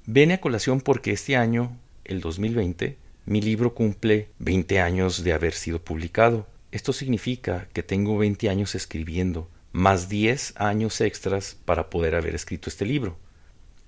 Viene 0.05 0.35
a 0.35 0.41
colación 0.41 0.81
porque 0.81 1.11
este 1.11 1.35
año, 1.35 1.77
el 2.05 2.21
2020, 2.21 2.97
mi 3.25 3.41
libro 3.41 3.75
cumple 3.75 4.29
20 4.39 4.79
años 4.79 5.23
de 5.23 5.33
haber 5.33 5.53
sido 5.53 5.83
publicado. 5.83 6.47
Esto 6.71 6.93
significa 6.93 7.67
que 7.73 7.83
tengo 7.83 8.17
20 8.17 8.49
años 8.49 8.75
escribiendo, 8.75 9.49
más 9.73 10.07
10 10.07 10.53
años 10.55 11.01
extras 11.01 11.57
para 11.65 11.89
poder 11.89 12.15
haber 12.15 12.33
escrito 12.33 12.69
este 12.69 12.85
libro. 12.85 13.17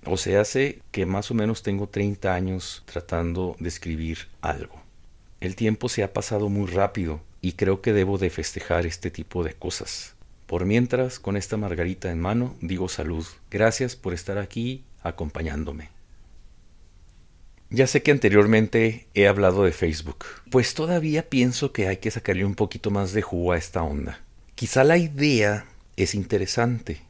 O 0.05 0.17
sea, 0.17 0.41
hace 0.41 0.81
que 0.91 1.05
más 1.05 1.31
o 1.31 1.33
menos 1.33 1.63
tengo 1.63 1.87
30 1.87 2.33
años 2.33 2.83
tratando 2.85 3.55
de 3.59 3.69
escribir 3.69 4.27
algo. 4.41 4.81
El 5.39 5.55
tiempo 5.55 5.87
se 5.87 6.03
ha 6.03 6.13
pasado 6.13 6.49
muy 6.49 6.67
rápido 6.67 7.21
y 7.41 7.53
creo 7.53 7.81
que 7.81 7.93
debo 7.93 8.17
de 8.17 8.29
festejar 8.29 8.85
este 8.85 9.11
tipo 9.11 9.43
de 9.43 9.53
cosas. 9.53 10.15
Por 10.45 10.65
mientras, 10.65 11.19
con 11.19 11.37
esta 11.37 11.55
margarita 11.55 12.11
en 12.11 12.19
mano, 12.19 12.55
digo 12.59 12.89
salud. 12.89 13.25
Gracias 13.49 13.95
por 13.95 14.13
estar 14.13 14.37
aquí 14.37 14.83
acompañándome. 15.03 15.89
Ya 17.75 17.87
sé 17.87 18.03
que 18.03 18.11
anteriormente 18.11 19.07
he 19.15 19.27
hablado 19.27 19.63
de 19.63 19.71
Facebook, 19.71 20.25
pues 20.51 20.75
todavía 20.75 21.27
pienso 21.27 21.73
que 21.73 21.87
hay 21.87 21.97
que 21.97 22.11
sacarle 22.11 22.45
un 22.45 22.53
poquito 22.53 22.91
más 22.91 23.13
de 23.13 23.23
jugo 23.23 23.51
a 23.51 23.57
esta 23.57 23.81
onda. 23.81 24.21
Quizá 24.53 24.83
la 24.83 24.99
idea 24.99 25.65
es 25.97 26.13
interesante, 26.13 27.01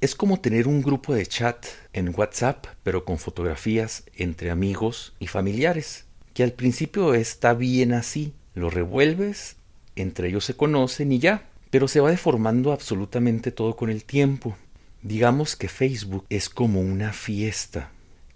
es 0.00 0.14
como 0.14 0.38
tener 0.38 0.68
un 0.68 0.82
grupo 0.82 1.16
de 1.16 1.26
chat 1.26 1.66
en 1.92 2.14
WhatsApp, 2.16 2.64
pero 2.84 3.04
con 3.04 3.18
fotografías 3.18 4.04
entre 4.14 4.52
amigos 4.52 5.14
y 5.18 5.26
familiares, 5.26 6.04
que 6.32 6.44
al 6.44 6.52
principio 6.52 7.14
está 7.14 7.52
bien 7.52 7.92
así, 7.92 8.34
lo 8.54 8.70
revuelves, 8.70 9.56
entre 9.96 10.28
ellos 10.28 10.44
se 10.44 10.54
conocen 10.54 11.10
y 11.10 11.18
ya, 11.18 11.48
pero 11.70 11.88
se 11.88 11.98
va 11.98 12.12
deformando 12.12 12.72
absolutamente 12.72 13.50
todo 13.50 13.74
con 13.74 13.90
el 13.90 14.04
tiempo. 14.04 14.56
Digamos 15.02 15.56
que 15.56 15.66
Facebook 15.66 16.24
es 16.30 16.48
como 16.48 16.80
una 16.80 17.12
fiesta, 17.12 17.90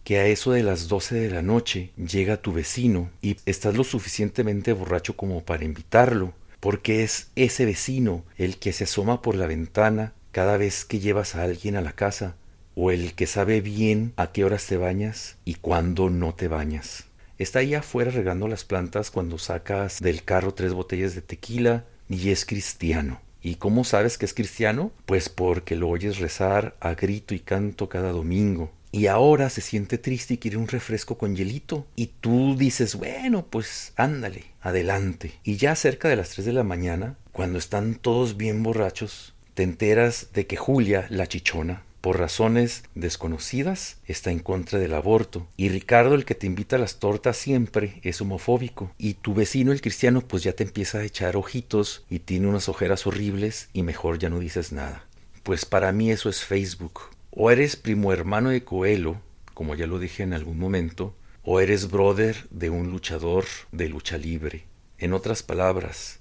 que 0.09 0.19
a 0.19 0.27
eso 0.27 0.53
de 0.53 0.63
las 0.63 0.89
12 0.89 1.17
de 1.17 1.31
la 1.31 1.43
noche 1.43 1.91
llega 1.99 2.41
tu 2.41 2.55
vecino 2.55 3.11
y 3.21 3.37
estás 3.45 3.77
lo 3.77 3.85
suficientemente 3.85 4.73
borracho 4.73 5.19
como 5.19 5.45
para 5.45 5.67
invitarlo, 5.67 6.33
porque 6.61 7.03
es 7.03 7.29
ese 7.37 7.67
vecino 7.67 8.25
el 8.39 8.57
que 8.57 8.73
se 8.73 8.85
asoma 8.85 9.21
por 9.21 9.35
la 9.35 9.47
ventana 9.47 10.15
cada 10.33 10.57
vez 10.57 10.87
que 10.87 10.99
llevas 10.99 11.35
a 11.35 11.43
alguien 11.43 11.77
a 11.77 11.83
la 11.83 11.93
casa, 11.93 12.37
o 12.75 12.91
el 12.91 13.13
que 13.13 13.27
sabe 13.27 13.61
bien 13.61 14.15
a 14.17 14.33
qué 14.33 14.47
horas 14.47 14.65
te 14.65 14.79
bañas 14.79 15.37
y 15.45 15.57
cuándo 15.57 16.09
no 16.09 16.35
te 16.35 16.49
bañas. 16.49 17.05
Está 17.37 17.59
ahí 17.59 17.75
afuera 17.75 18.11
regando 18.11 18.49
las 18.49 18.65
plantas 18.65 19.11
cuando 19.11 19.37
sacas 19.37 20.01
del 20.01 20.25
carro 20.25 20.55
tres 20.55 20.73
botellas 20.73 21.15
de 21.15 21.21
tequila 21.21 21.85
y 22.09 22.31
es 22.31 22.47
cristiano. 22.47 23.21
¿Y 23.43 23.57
cómo 23.57 23.85
sabes 23.85 24.17
que 24.17 24.25
es 24.25 24.33
cristiano? 24.33 24.91
Pues 25.05 25.29
porque 25.29 25.77
lo 25.77 25.91
oyes 25.91 26.17
rezar 26.17 26.79
a 26.81 26.95
grito 26.95 27.35
y 27.35 27.41
canto 27.41 27.91
cada 27.91 28.11
domingo. 28.11 28.73
Y 28.99 29.07
ahora 29.07 29.49
se 29.49 29.61
siente 29.61 29.97
triste 29.97 30.35
y 30.35 30.39
quiere 30.39 30.57
un 30.57 30.67
refresco 30.67 31.17
con 31.17 31.37
hielito. 31.37 31.87
Y 31.95 32.11
tú 32.21 32.57
dices, 32.59 32.97
bueno, 32.97 33.47
pues 33.47 33.93
ándale, 33.95 34.47
adelante. 34.61 35.35
Y 35.45 35.57
ya 35.57 35.77
cerca 35.77 36.09
de 36.09 36.17
las 36.17 36.31
tres 36.31 36.47
de 36.47 36.53
la 36.53 36.65
mañana, 36.65 37.17
cuando 37.31 37.61
están 37.61 37.95
todos 37.95 38.37
bien 38.37 38.65
borrachos, 38.65 39.35
te 39.55 39.63
enteras 39.63 40.31
de 40.35 40.49
que 40.49 40.57
Julia, 40.57 41.07
la 41.11 41.29
chichona, 41.29 41.85
por 42.01 42.19
razones 42.19 42.83
desconocidas, 42.97 43.99
está 44.09 44.33
en 44.33 44.41
contra 44.41 44.81
del 44.81 44.95
aborto. 44.95 45.47
Y 45.57 45.69
Ricardo, 45.69 46.17
el 46.17 46.25
que 46.25 46.35
te 46.35 46.49
invita 46.49 46.75
a 46.75 46.81
las 46.81 46.99
tortas 46.99 47.37
siempre, 47.37 48.01
es 48.03 48.21
homofóbico. 48.21 48.91
Y 48.99 49.15
tu 49.15 49.33
vecino, 49.33 49.71
el 49.71 49.81
cristiano, 49.81 50.23
pues 50.23 50.43
ya 50.43 50.55
te 50.55 50.65
empieza 50.65 50.99
a 50.99 51.05
echar 51.05 51.37
ojitos 51.37 52.05
y 52.11 52.19
tiene 52.19 52.49
unas 52.49 52.69
ojeras 52.69 53.07
horribles 53.07 53.69
y 53.73 53.85
mejor 53.85 54.19
ya 54.19 54.29
no 54.29 54.41
dices 54.41 54.73
nada. 54.73 55.05
Pues 55.45 55.65
para 55.65 55.93
mí 55.93 56.11
eso 56.11 56.29
es 56.29 56.43
Facebook. 56.43 57.17
O 57.41 57.53
eres 57.53 57.77
primo 57.77 58.13
hermano 58.13 58.51
de 58.51 58.65
Coelho, 58.65 59.21
como 59.55 59.77
ya 59.77 59.87
lo 59.87 60.01
dije 60.01 60.25
en 60.25 60.33
algún 60.33 60.59
momento, 60.59 61.15
o 61.45 61.61
eres 61.61 61.89
brother 61.89 62.49
de 62.51 62.69
un 62.69 62.91
luchador 62.91 63.45
de 63.71 63.89
lucha 63.89 64.19
libre. 64.19 64.65
En 64.99 65.13
otras 65.13 65.45
palabras, 65.45 66.19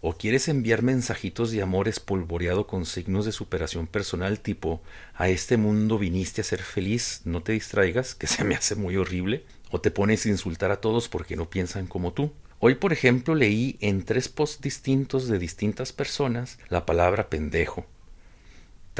o 0.00 0.16
quieres 0.16 0.46
enviar 0.46 0.84
mensajitos 0.84 1.50
de 1.50 1.60
amor 1.60 1.88
espolvoreado 1.88 2.68
con 2.68 2.86
signos 2.86 3.24
de 3.24 3.32
superación 3.32 3.88
personal 3.88 4.38
tipo 4.38 4.80
a 5.12 5.28
este 5.28 5.56
mundo 5.56 5.98
viniste 5.98 6.42
a 6.42 6.44
ser 6.44 6.62
feliz, 6.62 7.22
no 7.24 7.42
te 7.42 7.50
distraigas, 7.50 8.14
que 8.14 8.28
se 8.28 8.44
me 8.44 8.54
hace 8.54 8.76
muy 8.76 8.96
horrible, 8.96 9.44
o 9.72 9.80
te 9.80 9.90
pones 9.90 10.24
a 10.24 10.28
insultar 10.28 10.70
a 10.70 10.80
todos 10.80 11.08
porque 11.08 11.34
no 11.34 11.50
piensan 11.50 11.88
como 11.88 12.12
tú. 12.12 12.30
Hoy, 12.60 12.76
por 12.76 12.92
ejemplo, 12.92 13.34
leí 13.34 13.76
en 13.80 14.04
tres 14.04 14.28
posts 14.28 14.60
distintos 14.60 15.26
de 15.26 15.40
distintas 15.40 15.92
personas 15.92 16.60
la 16.68 16.86
palabra 16.86 17.28
pendejo. 17.28 17.86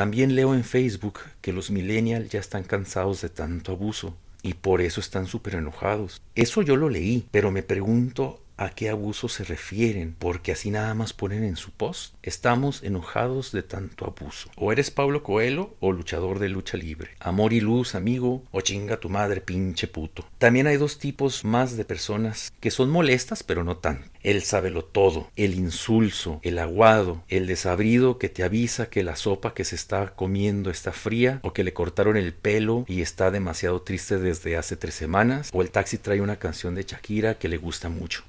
También 0.00 0.35
leo 0.35 0.54
en 0.54 0.64
Facebook 0.64 1.19
que 1.42 1.52
los 1.52 1.71
millennials 1.71 2.30
ya 2.30 2.40
están 2.40 2.64
cansados 2.64 3.21
de 3.21 3.28
tanto 3.28 3.73
abuso 3.73 4.16
y 4.40 4.54
por 4.54 4.80
eso 4.80 4.99
están 4.99 5.26
súper 5.26 5.57
enojados. 5.57 6.23
Eso 6.35 6.62
yo 6.62 6.76
lo 6.76 6.88
leí, 6.88 7.26
pero 7.30 7.50
me 7.50 7.62
pregunto 7.62 8.40
a 8.60 8.68
qué 8.68 8.90
abuso 8.90 9.30
se 9.30 9.42
refieren, 9.42 10.14
porque 10.18 10.52
así 10.52 10.70
nada 10.70 10.92
más 10.92 11.14
ponen 11.14 11.44
en 11.44 11.56
su 11.56 11.70
post. 11.70 12.14
Estamos 12.22 12.82
enojados 12.82 13.52
de 13.52 13.62
tanto 13.62 14.04
abuso. 14.04 14.50
O 14.54 14.70
eres 14.70 14.90
Pablo 14.90 15.22
Coelho 15.22 15.74
o 15.80 15.92
luchador 15.92 16.38
de 16.38 16.50
lucha 16.50 16.76
libre. 16.76 17.12
Amor 17.20 17.54
y 17.54 17.60
luz, 17.60 17.94
amigo, 17.94 18.44
o 18.50 18.60
chinga 18.60 19.00
tu 19.00 19.08
madre, 19.08 19.40
pinche 19.40 19.88
puto. 19.88 20.26
También 20.36 20.66
hay 20.66 20.76
dos 20.76 20.98
tipos 20.98 21.42
más 21.42 21.78
de 21.78 21.86
personas 21.86 22.52
que 22.60 22.70
son 22.70 22.90
molestas, 22.90 23.42
pero 23.42 23.64
no 23.64 23.78
tan. 23.78 24.10
El 24.22 24.42
sábelo 24.42 24.84
todo, 24.84 25.30
el 25.36 25.54
insulso, 25.54 26.40
el 26.42 26.58
aguado, 26.58 27.24
el 27.28 27.46
desabrido 27.46 28.18
que 28.18 28.28
te 28.28 28.42
avisa 28.42 28.90
que 28.90 29.02
la 29.02 29.16
sopa 29.16 29.54
que 29.54 29.64
se 29.64 29.74
está 29.74 30.14
comiendo 30.14 30.70
está 30.70 30.92
fría, 30.92 31.40
o 31.42 31.54
que 31.54 31.64
le 31.64 31.72
cortaron 31.72 32.18
el 32.18 32.34
pelo 32.34 32.84
y 32.86 33.00
está 33.00 33.30
demasiado 33.30 33.80
triste 33.80 34.18
desde 34.18 34.58
hace 34.58 34.76
tres 34.76 34.94
semanas, 34.94 35.48
o 35.54 35.62
el 35.62 35.70
taxi 35.70 35.96
trae 35.96 36.20
una 36.20 36.36
canción 36.36 36.74
de 36.74 36.82
Shakira 36.82 37.38
que 37.38 37.48
le 37.48 37.56
gusta 37.56 37.88
mucho. 37.88 38.22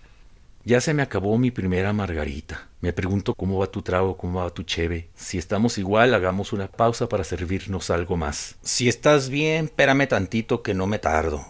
Ya 0.63 0.80
se 0.80 0.94
me 0.94 1.01
acabó 1.01 1.39
mi 1.39 1.50
primera 1.50 1.91
margarita. 1.91 2.68
Me 2.82 2.94
pregunto 2.94 3.34
cómo 3.34 3.58
va 3.58 3.72
tu 3.72 3.82
trago, 3.82 4.15
cómo 4.15 4.41
va 4.44 4.50
tu 4.51 4.62
cheve. 4.62 5.10
Si 5.15 5.39
estamos 5.39 5.80
igual, 5.80 6.13
hagamos 6.13 6.53
una 6.53 6.68
pausa 6.68 7.10
para 7.10 7.24
servirnos 7.24 7.89
algo 7.89 8.15
más. 8.15 8.58
Si 8.62 8.88
estás 8.88 9.30
bien, 9.30 9.65
espérame 9.65 10.08
tantito 10.08 10.62
que 10.62 10.75
no 10.75 10.86
me 10.86 11.00
tardo. 11.00 11.44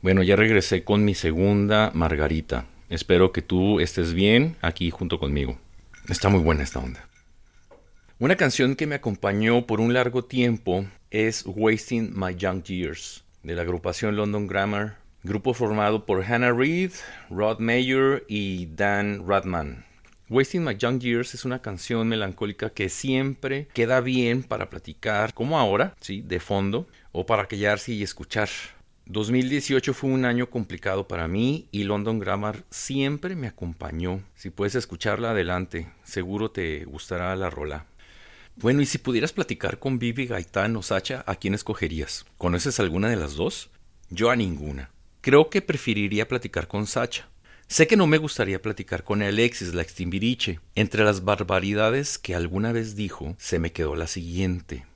Bueno, 0.00 0.22
ya 0.22 0.36
regresé 0.36 0.84
con 0.84 1.04
mi 1.04 1.14
segunda 1.14 1.90
margarita. 1.92 2.64
Espero 2.88 3.30
que 3.32 3.42
tú 3.42 3.78
estés 3.78 4.14
bien 4.14 4.56
aquí 4.62 4.88
junto 4.90 5.18
conmigo. 5.18 5.58
Está 6.08 6.30
muy 6.30 6.40
buena 6.40 6.62
esta 6.62 6.78
onda. 6.78 7.07
Una 8.20 8.34
canción 8.34 8.74
que 8.74 8.88
me 8.88 8.96
acompañó 8.96 9.64
por 9.64 9.80
un 9.80 9.94
largo 9.94 10.24
tiempo 10.24 10.84
es 11.12 11.44
Wasting 11.46 12.18
My 12.18 12.34
Young 12.34 12.64
Years, 12.64 13.22
de 13.44 13.54
la 13.54 13.62
agrupación 13.62 14.16
London 14.16 14.48
Grammar, 14.48 14.96
grupo 15.22 15.54
formado 15.54 16.04
por 16.04 16.24
Hannah 16.24 16.52
Reid, 16.52 16.90
Rod 17.30 17.60
Mayer 17.60 18.24
y 18.26 18.66
Dan 18.74 19.22
Radman. 19.24 19.84
Wasting 20.28 20.64
My 20.64 20.74
Young 20.76 20.98
Years 20.98 21.34
es 21.34 21.44
una 21.44 21.62
canción 21.62 22.08
melancólica 22.08 22.70
que 22.70 22.88
siempre 22.88 23.68
queda 23.72 24.00
bien 24.00 24.42
para 24.42 24.68
platicar, 24.68 25.32
como 25.32 25.56
ahora, 25.56 25.94
¿sí? 26.00 26.20
de 26.20 26.40
fondo, 26.40 26.88
o 27.12 27.24
para 27.24 27.46
callarse 27.46 27.92
y 27.92 28.02
escuchar. 28.02 28.48
2018 29.06 29.94
fue 29.94 30.10
un 30.10 30.24
año 30.24 30.50
complicado 30.50 31.06
para 31.06 31.28
mí 31.28 31.68
y 31.70 31.84
London 31.84 32.18
Grammar 32.18 32.64
siempre 32.68 33.36
me 33.36 33.46
acompañó. 33.46 34.24
Si 34.34 34.50
puedes 34.50 34.74
escucharla 34.74 35.30
adelante, 35.30 35.86
seguro 36.02 36.50
te 36.50 36.84
gustará 36.84 37.36
la 37.36 37.48
rola. 37.48 37.86
Bueno, 38.60 38.82
y 38.82 38.86
si 38.86 38.98
pudieras 38.98 39.32
platicar 39.32 39.78
con 39.78 40.00
Vivi, 40.00 40.26
Gaitán 40.26 40.74
o 40.74 40.82
Sacha, 40.82 41.22
¿a 41.28 41.36
quién 41.36 41.54
escogerías? 41.54 42.26
¿Conoces 42.38 42.80
alguna 42.80 43.08
de 43.08 43.14
las 43.14 43.36
dos? 43.36 43.70
Yo 44.10 44.30
a 44.30 44.36
ninguna. 44.36 44.90
Creo 45.20 45.48
que 45.48 45.62
preferiría 45.62 46.26
platicar 46.26 46.66
con 46.66 46.88
Sacha. 46.88 47.28
Sé 47.68 47.86
que 47.86 47.96
no 47.96 48.08
me 48.08 48.18
gustaría 48.18 48.60
platicar 48.60 49.04
con 49.04 49.22
Alexis, 49.22 49.74
la 49.74 49.82
extimbiriche. 49.82 50.58
Entre 50.74 51.04
las 51.04 51.24
barbaridades 51.24 52.18
que 52.18 52.34
alguna 52.34 52.72
vez 52.72 52.96
dijo, 52.96 53.36
se 53.38 53.60
me 53.60 53.70
quedó 53.70 53.94
la 53.94 54.08
siguiente. 54.08 54.86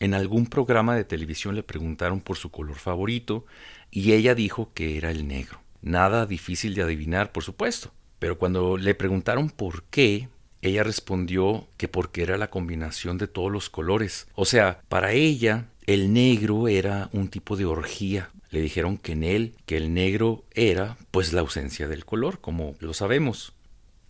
En 0.00 0.12
algún 0.12 0.44
programa 0.44 0.94
de 0.94 1.04
televisión 1.04 1.54
le 1.54 1.62
preguntaron 1.62 2.20
por 2.20 2.36
su 2.36 2.50
color 2.50 2.76
favorito 2.76 3.46
y 3.90 4.12
ella 4.12 4.34
dijo 4.34 4.70
que 4.74 4.98
era 4.98 5.10
el 5.10 5.26
negro. 5.26 5.60
Nada 5.80 6.26
difícil 6.26 6.74
de 6.74 6.82
adivinar, 6.82 7.32
por 7.32 7.42
supuesto. 7.42 7.90
Pero 8.18 8.36
cuando 8.36 8.76
le 8.76 8.94
preguntaron 8.94 9.48
por 9.48 9.84
qué, 9.84 10.28
Ella 10.62 10.82
respondió 10.82 11.68
que 11.76 11.88
porque 11.88 12.22
era 12.22 12.36
la 12.36 12.50
combinación 12.50 13.18
de 13.18 13.28
todos 13.28 13.50
los 13.50 13.70
colores. 13.70 14.26
O 14.34 14.44
sea, 14.44 14.80
para 14.88 15.12
ella 15.12 15.66
el 15.86 16.12
negro 16.12 16.68
era 16.68 17.08
un 17.12 17.28
tipo 17.28 17.56
de 17.56 17.64
orgía. 17.64 18.30
Le 18.50 18.60
dijeron 18.60 18.98
que 18.98 19.12
en 19.12 19.24
él, 19.24 19.54
que 19.66 19.76
el 19.76 19.94
negro 19.94 20.44
era 20.54 20.96
pues 21.10 21.32
la 21.32 21.40
ausencia 21.40 21.86
del 21.88 22.04
color, 22.04 22.40
como 22.40 22.74
lo 22.80 22.94
sabemos. 22.94 23.52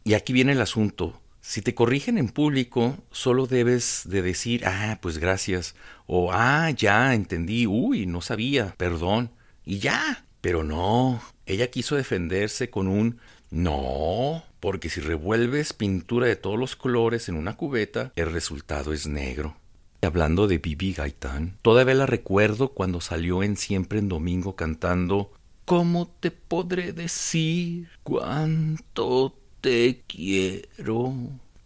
Y 0.04 0.14
aquí 0.14 0.32
viene 0.32 0.52
el 0.52 0.60
asunto. 0.60 1.20
Si 1.40 1.62
te 1.62 1.74
corrigen 1.74 2.18
en 2.18 2.28
público, 2.28 2.96
solo 3.10 3.46
debes 3.46 4.02
de 4.06 4.22
decir, 4.22 4.66
ah, 4.66 4.98
pues 5.00 5.18
gracias, 5.18 5.74
o 6.06 6.30
ah, 6.32 6.70
ya, 6.70 7.14
entendí, 7.14 7.66
uy, 7.66 8.06
no 8.06 8.20
sabía, 8.20 8.74
perdón, 8.76 9.30
y 9.64 9.78
ya. 9.78 10.24
Pero 10.40 10.64
no, 10.64 11.20
ella 11.46 11.70
quiso 11.70 11.96
defenderse 11.96 12.70
con 12.70 12.88
un 12.88 13.18
no, 13.50 14.44
porque 14.60 14.90
si 14.90 15.00
revuelves 15.00 15.72
pintura 15.72 16.26
de 16.26 16.36
todos 16.36 16.58
los 16.58 16.76
colores 16.76 17.28
en 17.28 17.36
una 17.36 17.56
cubeta, 17.56 18.12
el 18.16 18.30
resultado 18.30 18.92
es 18.92 19.06
negro. 19.06 19.56
Hablando 20.02 20.46
de 20.46 20.58
Bibi 20.58 20.92
Gaitán, 20.92 21.56
todavía 21.62 21.94
la 21.94 22.06
recuerdo 22.06 22.68
cuando 22.68 23.00
salió 23.00 23.42
en 23.42 23.56
Siempre 23.56 23.98
en 23.98 24.08
Domingo 24.08 24.54
cantando 24.54 25.32
¿Cómo 25.68 26.08
te 26.08 26.30
podré 26.30 26.94
decir 26.94 27.88
cuánto 28.02 29.34
te 29.60 30.02
quiero? 30.06 31.14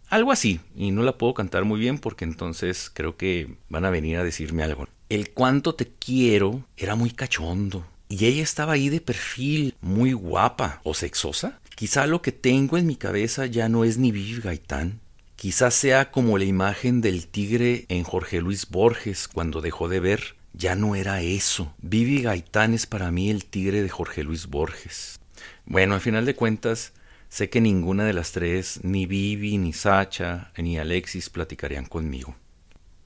Algo 0.09 0.33
así, 0.33 0.59
y 0.75 0.91
no 0.91 1.03
la 1.03 1.17
puedo 1.17 1.33
cantar 1.33 1.63
muy 1.63 1.79
bien 1.79 1.99
porque 1.99 2.25
entonces 2.25 2.91
creo 2.93 3.15
que 3.15 3.55
van 3.69 3.85
a 3.85 3.89
venir 3.89 4.17
a 4.17 4.23
decirme 4.25 4.63
algo. 4.63 4.89
El 5.07 5.31
cuánto 5.31 5.73
te 5.75 5.87
quiero 5.87 6.65
era 6.75 6.95
muy 6.95 7.11
cachondo. 7.11 7.85
Y 8.13 8.27
ella 8.27 8.43
estaba 8.43 8.73
ahí 8.73 8.89
de 8.89 9.01
perfil, 9.01 9.73
muy 9.81 10.13
guapa 10.13 10.81
o 10.83 10.93
sexosa. 10.93 11.59
Quizá 11.73 12.05
lo 12.05 12.21
que 12.21 12.31
tengo 12.31 12.77
en 12.77 12.85
mi 12.85 12.95
cabeza 12.95 13.47
ya 13.47 13.69
no 13.69 13.83
es 13.83 13.97
ni 13.97 14.11
Vivi 14.11 14.39
Gaitán. 14.39 14.99
Quizá 15.35 15.71
sea 15.71 16.11
como 16.11 16.37
la 16.37 16.43
imagen 16.43 17.01
del 17.01 17.25
tigre 17.25 17.87
en 17.89 18.03
Jorge 18.03 18.39
Luis 18.39 18.69
Borges 18.69 19.27
cuando 19.27 19.61
dejó 19.61 19.89
de 19.89 19.99
ver. 19.99 20.35
Ya 20.53 20.75
no 20.75 20.93
era 20.93 21.23
eso. 21.23 21.73
Vivi 21.79 22.21
Gaitán 22.21 22.75
es 22.75 22.85
para 22.85 23.09
mí 23.09 23.31
el 23.31 23.45
tigre 23.45 23.81
de 23.81 23.89
Jorge 23.89 24.23
Luis 24.23 24.45
Borges. 24.45 25.19
Bueno, 25.65 25.95
al 25.95 26.01
final 26.01 26.27
de 26.27 26.35
cuentas, 26.35 26.93
sé 27.29 27.49
que 27.49 27.61
ninguna 27.61 28.05
de 28.05 28.13
las 28.13 28.31
tres, 28.31 28.79
ni 28.83 29.07
Vivi, 29.07 29.57
ni 29.57 29.73
Sacha, 29.73 30.51
ni 30.55 30.77
Alexis, 30.77 31.31
platicarían 31.31 31.87
conmigo 31.87 32.35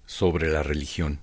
sobre 0.06 0.52
la 0.52 0.64
religión. 0.64 1.22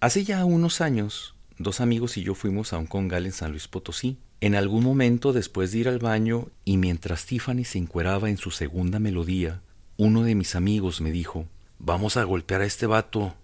Hace 0.00 0.24
ya 0.24 0.44
unos 0.44 0.82
años, 0.82 1.33
dos 1.58 1.80
amigos 1.80 2.16
y 2.16 2.22
yo 2.22 2.34
fuimos 2.34 2.72
a 2.72 2.78
un 2.78 2.86
congal 2.86 3.26
en 3.26 3.32
San 3.32 3.50
Luis 3.50 3.68
Potosí. 3.68 4.18
En 4.40 4.54
algún 4.54 4.84
momento 4.84 5.32
después 5.32 5.72
de 5.72 5.78
ir 5.78 5.88
al 5.88 5.98
baño 5.98 6.48
y 6.64 6.76
mientras 6.76 7.26
Tiffany 7.26 7.64
se 7.64 7.78
encueraba 7.78 8.28
en 8.28 8.36
su 8.36 8.50
segunda 8.50 8.98
melodía, 8.98 9.62
uno 9.96 10.22
de 10.24 10.34
mis 10.34 10.54
amigos 10.54 11.00
me 11.00 11.12
dijo, 11.12 11.46
vamos 11.78 12.16
a 12.16 12.24
golpear 12.24 12.60
a 12.60 12.66
este 12.66 12.86
vato. 12.86 13.34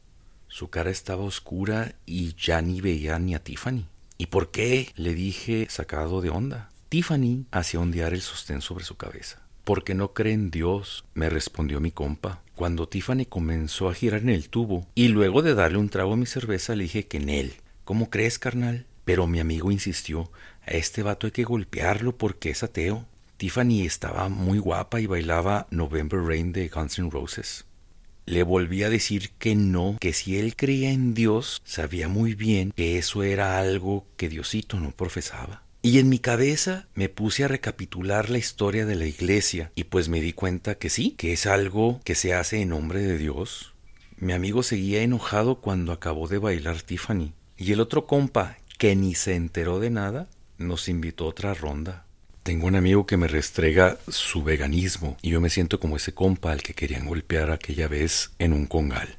Su 0.49 0.69
cara 0.69 0.91
estaba 0.91 1.23
oscura 1.23 1.95
y 2.07 2.35
ya 2.35 2.61
ni 2.61 2.81
veía 2.81 3.19
ni 3.19 3.35
a 3.35 3.43
Tiffany. 3.43 3.87
¿Y 4.19 4.27
por 4.27 4.51
qué? 4.51 4.91
le 4.97 5.15
dije 5.15 5.67
sacado 5.71 6.21
de 6.21 6.31
onda. 6.31 6.69
Tiffany 6.91 7.47
hacía 7.53 7.81
ondear 7.81 8.13
el 8.13 8.21
sostén 8.21 8.61
sobre 8.61 8.85
su 8.85 8.97
cabeza. 8.97 9.41
Porque 9.65 9.95
no 9.95 10.13
cree 10.13 10.33
en 10.33 10.51
Dios, 10.51 11.05
me 11.15 11.31
respondió 11.31 11.81
mi 11.81 11.93
compa. 11.93 12.43
Cuando 12.57 12.89
Tiffany 12.89 13.25
comenzó 13.27 13.89
a 13.89 13.95
girar 13.95 14.21
en 14.21 14.31
el 14.31 14.51
tubo 14.51 14.87
y 14.95 15.09
luego 15.09 15.41
de 15.41 15.55
darle 15.55 15.79
un 15.79 15.89
trago 15.89 16.15
a 16.15 16.17
mi 16.17 16.27
cerveza 16.27 16.75
le 16.75 16.83
dije 16.83 17.07
que 17.07 17.19
en 17.19 17.29
él. 17.29 17.55
¿Cómo 17.91 18.09
crees, 18.09 18.39
carnal? 18.39 18.87
Pero 19.05 19.27
mi 19.27 19.41
amigo 19.41 19.73
insistió, 19.73 20.31
a 20.65 20.71
este 20.71 21.03
vato 21.03 21.27
hay 21.27 21.33
que 21.33 21.43
golpearlo 21.43 22.17
porque 22.17 22.51
es 22.51 22.63
ateo. 22.63 23.05
Tiffany 23.37 23.85
estaba 23.85 24.29
muy 24.29 24.61
guapa 24.61 25.01
y 25.01 25.07
bailaba 25.07 25.67
November 25.73 26.21
Rain 26.21 26.53
de 26.53 26.69
Guns 26.69 27.01
N' 27.01 27.11
Roses. 27.11 27.65
Le 28.27 28.45
volví 28.45 28.85
a 28.85 28.91
decir 28.91 29.31
que 29.41 29.57
no, 29.57 29.97
que 29.99 30.13
si 30.13 30.39
él 30.39 30.55
creía 30.55 30.93
en 30.93 31.15
Dios, 31.15 31.63
sabía 31.65 32.07
muy 32.07 32.37
bien 32.37 32.71
que 32.77 32.97
eso 32.97 33.25
era 33.25 33.59
algo 33.59 34.07
que 34.17 34.29
Diosito 34.29 34.79
no 34.79 34.93
profesaba. 34.93 35.65
Y 35.83 35.99
en 35.99 36.09
mi 36.09 36.21
cabeza 36.21 36.87
me 36.95 37.09
puse 37.09 37.43
a 37.43 37.49
recapitular 37.49 38.31
la 38.31 38.39
historia 38.39 38.87
de 38.87 38.95
la 38.95 39.07
iglesia 39.07 39.73
y 39.75 39.83
pues 39.83 40.09
me 40.09 40.21
di 40.21 40.33
cuenta 40.33 40.77
que 40.77 40.91
sí, 40.91 41.17
que 41.19 41.33
es 41.33 41.45
algo 41.45 42.01
que 42.05 42.15
se 42.15 42.35
hace 42.35 42.63
en 42.63 42.69
nombre 42.69 43.01
de 43.01 43.19
Dios. 43.19 43.75
Mi 44.17 44.33
amigo 44.33 44.63
seguía 44.63 45.03
enojado 45.03 45.61
cuando 45.61 45.91
acabó 45.91 46.29
de 46.29 46.39
bailar 46.39 46.83
Tiffany. 46.83 47.33
Y 47.61 47.73
el 47.73 47.81
otro 47.81 48.07
compa, 48.07 48.57
que 48.79 48.97
ni 48.97 49.15
se 49.15 49.35
enteró 49.35 49.81
de 49.81 49.91
nada, 49.91 50.29
nos 50.57 50.89
invitó 50.89 51.27
a 51.27 51.29
otra 51.29 51.53
ronda. 51.53 52.07
Tengo 52.43 52.67
un 52.67 52.75
amigo 52.75 53.05
que 53.05 53.19
me 53.19 53.29
restrega 53.29 53.99
su 54.09 54.43
veganismo 54.43 55.19
y 55.21 55.29
yo 55.29 55.43
me 55.43 55.51
siento 55.51 55.79
como 55.79 55.97
ese 55.97 56.15
compa 56.15 56.53
al 56.53 56.63
que 56.63 56.73
querían 56.73 57.05
golpear 57.05 57.51
aquella 57.51 57.87
vez 57.87 58.31
en 58.39 58.55
un 58.55 58.65
congal. 58.65 59.19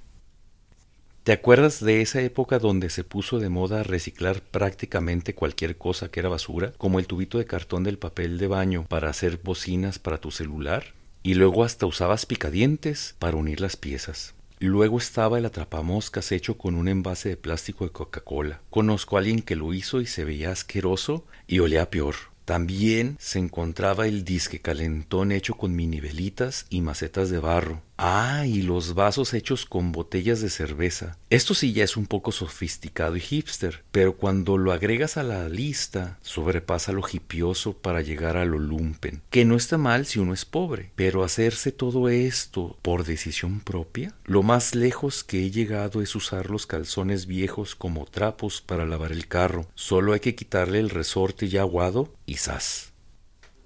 ¿Te 1.24 1.34
acuerdas 1.34 1.86
de 1.86 2.02
esa 2.02 2.20
época 2.24 2.58
donde 2.58 2.90
se 2.90 3.04
puso 3.04 3.38
de 3.38 3.50
moda 3.50 3.84
reciclar 3.84 4.42
prácticamente 4.42 5.36
cualquier 5.36 5.78
cosa 5.78 6.10
que 6.10 6.20
era 6.20 6.30
basura, 6.30 6.74
como 6.80 6.98
el 6.98 7.06
tubito 7.06 7.38
de 7.38 7.46
cartón 7.46 7.84
del 7.84 8.00
papel 8.00 8.40
de 8.40 8.48
baño 8.48 8.88
para 8.90 9.12
hacer 9.12 9.40
bocinas 9.44 10.00
para 10.00 10.18
tu 10.18 10.32
celular? 10.32 10.96
Y 11.22 11.36
luego 11.36 11.64
hasta 11.64 11.86
usabas 11.86 12.26
picadientes 12.26 13.14
para 13.20 13.38
unir 13.38 13.62
las 13.62 13.78
piezas. 13.78 14.34
Luego 14.64 15.00
estaba 15.00 15.40
el 15.40 15.46
atrapamoscas 15.46 16.32
hecho 16.32 16.56
con 16.56 16.76
un 16.76 16.88
envase 16.88 17.30
de 17.30 17.36
plástico 17.36 17.84
de 17.84 17.90
Coca-Cola. 17.90 18.62
Conozco 18.70 19.18
a 19.18 19.20
alguien 19.20 19.42
que 19.42 19.56
lo 19.56 19.74
hizo 19.74 20.02
y 20.02 20.06
se 20.06 20.24
veía 20.24 20.52
asqueroso 20.52 21.26
y 21.48 21.58
olía 21.58 21.90
peor. 21.90 22.14
También 22.46 23.18
se 23.20 23.40
encontraba 23.40 24.06
el 24.06 24.24
disque 24.24 24.60
calentón 24.60 25.32
hecho 25.32 25.56
con 25.56 25.76
minivelitas 25.76 26.68
y 26.70 26.82
macetas 26.82 27.32
de 27.32 27.40
barro. 27.40 27.82
Ah, 28.04 28.48
y 28.48 28.64
los 28.64 28.96
vasos 28.96 29.36
hechos 29.36 29.68
con 29.68 29.92
botellas 29.92 30.42
de 30.42 30.50
cerveza. 30.50 31.20
Esto 31.30 31.54
sí 31.54 31.72
ya 31.72 31.84
es 31.84 31.96
un 31.98 32.08
poco 32.08 32.32
sofisticado 32.32 33.16
y 33.16 33.20
hipster, 33.20 33.84
pero 33.92 34.18
cuando 34.18 34.58
lo 34.58 34.72
agregas 34.72 35.18
a 35.18 35.24
la 35.24 35.48
lista, 35.50 36.18
sobrepasa 36.24 36.94
lo 36.94 37.04
hipioso 37.08 37.74
para 37.74 38.02
llegar 38.02 38.38
a 38.38 38.46
lo 38.46 38.58
lumpen, 38.58 39.22
que 39.30 39.46
no 39.46 39.56
está 39.56 39.78
mal 39.78 40.08
si 40.08 40.18
uno 40.18 40.34
es 40.34 40.46
pobre, 40.46 40.90
pero 40.96 41.24
hacerse 41.24 41.72
todo 41.72 42.10
esto 42.10 42.76
por 42.82 43.06
decisión 43.06 43.60
propia, 43.60 44.16
lo 44.26 44.42
más 44.42 44.74
lejos 44.74 45.24
que 45.24 45.46
he 45.46 45.52
llegado 45.52 46.02
es 46.02 46.16
usar 46.16 46.50
los 46.50 46.66
calzones 46.66 47.28
viejos 47.28 47.76
como 47.76 48.06
trapos 48.06 48.64
para 48.64 48.88
lavar 48.88 49.12
el 49.12 49.28
carro. 49.28 49.68
Solo 49.76 50.14
hay 50.14 50.22
que 50.22 50.34
quitarle 50.34 50.80
el 50.80 50.90
resorte 50.90 51.50
ya 51.50 51.62
aguado 51.62 52.12
y 52.26 52.38
zas. 52.38 52.91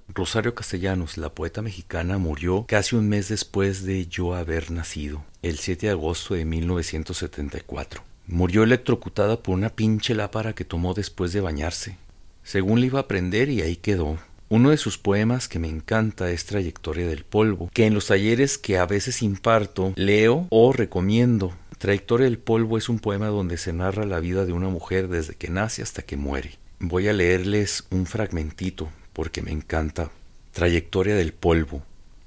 Rosario 0.08 0.54
Castellanos, 0.54 1.18
la 1.18 1.34
poeta 1.34 1.64
mexicana, 1.64 2.20
murió 2.20 2.66
casi 2.68 2.96
un 2.96 3.10
mes 3.10 3.28
después 3.28 3.84
de 3.84 4.06
yo 4.06 4.36
haber 4.36 4.70
nacido, 4.70 5.24
el 5.42 5.58
7 5.58 5.88
de 5.88 5.92
agosto 5.92 6.36
de 6.36 6.46
1974. 6.46 8.04
Murió 8.28 8.64
electrocutada 8.64 9.42
por 9.42 9.56
una 9.56 9.70
pinche 9.70 10.14
lápara 10.14 10.54
que 10.54 10.64
tomó 10.64 10.94
después 10.94 11.34
de 11.34 11.42
bañarse. 11.42 11.98
Según 12.44 12.80
le 12.80 12.88
iba 12.88 13.00
a 13.00 13.04
aprender 13.04 13.50
y 13.50 13.62
ahí 13.62 13.76
quedó. 13.78 14.20
Uno 14.48 14.70
de 14.70 14.78
sus 14.78 15.00
poemas 15.00 15.48
que 15.48 15.58
me 15.58 15.70
encanta 15.70 16.30
es 16.30 16.46
Trayectoria 16.46 17.08
del 17.08 17.26
Polvo, 17.26 17.72
que 17.74 17.88
en 17.88 17.96
los 17.96 18.06
talleres 18.06 18.60
que 18.60 18.78
a 18.78 18.86
veces 18.86 19.24
imparto 19.24 19.94
leo 19.96 20.46
o 20.52 20.72
recomiendo. 20.72 21.54
Trayectoria 21.80 22.26
del 22.26 22.38
Polvo 22.38 22.78
es 22.78 22.90
un 22.90 23.00
poema 23.00 23.28
donde 23.28 23.58
se 23.58 23.74
narra 23.74 24.06
la 24.06 24.20
vida 24.20 24.46
de 24.46 24.54
una 24.54 24.70
mujer 24.70 25.08
desde 25.08 25.34
que 25.34 25.50
nace 25.50 25.82
hasta 25.82 26.04
que 26.04 26.16
muere. 26.16 26.60
Voy 26.80 27.08
a 27.08 27.14
leerles 27.14 27.86
un 27.90 28.06
fragmentito 28.06 28.92
porque 29.16 29.42
me 29.42 29.52
encanta. 29.52 30.12
Trayectoria 30.52 31.16
del 31.16 31.34
polvo. 31.34 31.82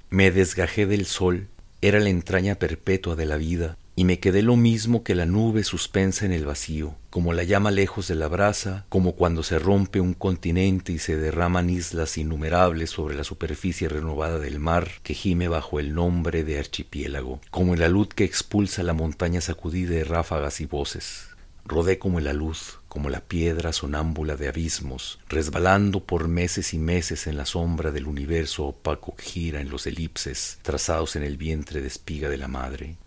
Me 0.09 0.31
desgajé 0.31 0.87
del 0.87 1.05
sol, 1.05 1.47
era 1.81 1.99
la 1.99 2.09
entraña 2.09 2.55
perpetua 2.55 3.15
de 3.15 3.27
la 3.27 3.37
vida, 3.37 3.77
y 3.95 4.05
me 4.05 4.19
quedé 4.19 4.41
lo 4.41 4.55
mismo 4.55 5.03
que 5.03 5.13
la 5.13 5.27
nube 5.27 5.63
suspensa 5.63 6.25
en 6.25 6.31
el 6.31 6.45
vacío, 6.45 6.95
como 7.11 7.31
la 7.33 7.43
llama 7.43 7.69
lejos 7.69 8.07
de 8.07 8.15
la 8.15 8.27
brasa, 8.27 8.85
como 8.89 9.11
cuando 9.11 9.43
se 9.43 9.59
rompe 9.59 10.01
un 10.01 10.15
continente 10.15 10.91
y 10.91 10.97
se 10.97 11.15
derraman 11.15 11.69
islas 11.69 12.17
innumerables 12.17 12.89
sobre 12.89 13.15
la 13.15 13.23
superficie 13.23 13.87
renovada 13.87 14.39
del 14.39 14.59
mar 14.59 14.89
que 15.03 15.13
gime 15.13 15.47
bajo 15.47 15.79
el 15.79 15.93
nombre 15.93 16.43
de 16.43 16.57
archipiélago, 16.57 17.39
como 17.51 17.75
la 17.75 17.87
luz 17.87 18.07
que 18.15 18.23
expulsa 18.23 18.81
la 18.81 18.93
montaña 18.93 19.41
sacudida 19.41 19.91
de 19.91 20.05
ráfagas 20.05 20.59
y 20.59 20.65
voces. 20.65 21.27
Rodé 21.65 21.99
como 21.99 22.19
la 22.19 22.33
luz, 22.33 22.79
como 22.87 23.09
la 23.09 23.21
piedra 23.21 23.73
sonámbula 23.73 24.35
de 24.35 24.47
abismos, 24.47 25.19
resbalando 25.29 26.03
por 26.03 26.27
meses 26.27 26.73
y 26.73 26.79
meses 26.79 27.27
en 27.27 27.37
la 27.37 27.45
sombra 27.45 27.91
del 27.91 28.07
universo 28.07 28.65
opaco 28.65 29.15
que 29.15 29.23
gira 29.23 29.61
en 29.61 29.69
los 29.69 29.85
elipses 29.85 30.59
trazados 30.63 31.15
en 31.15 31.23
el 31.23 31.37
vientre 31.37 31.81
de 31.81 31.87
espiga 31.87 32.29
de 32.29 32.37
la 32.37 32.47
madre. 32.47 32.97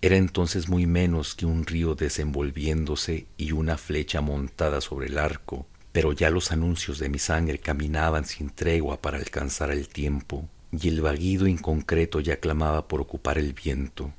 Era 0.00 0.16
entonces 0.16 0.68
muy 0.68 0.86
menos 0.86 1.34
que 1.34 1.46
un 1.46 1.64
río 1.64 1.94
desenvolviéndose 1.94 3.26
y 3.36 3.52
una 3.52 3.78
flecha 3.78 4.20
montada 4.20 4.80
sobre 4.80 5.06
el 5.06 5.18
arco, 5.18 5.66
pero 5.92 6.12
ya 6.12 6.30
los 6.30 6.50
anuncios 6.50 6.98
de 6.98 7.08
mi 7.08 7.18
sangre 7.18 7.58
caminaban 7.58 8.24
sin 8.24 8.50
tregua 8.50 9.00
para 9.00 9.18
alcanzar 9.18 9.70
el 9.70 9.88
tiempo, 9.88 10.48
y 10.72 10.88
el 10.88 11.02
vaguido 11.02 11.46
inconcreto 11.46 12.18
ya 12.20 12.38
clamaba 12.38 12.88
por 12.88 13.00
ocupar 13.00 13.38
el 13.38 13.52
viento. 13.52 14.12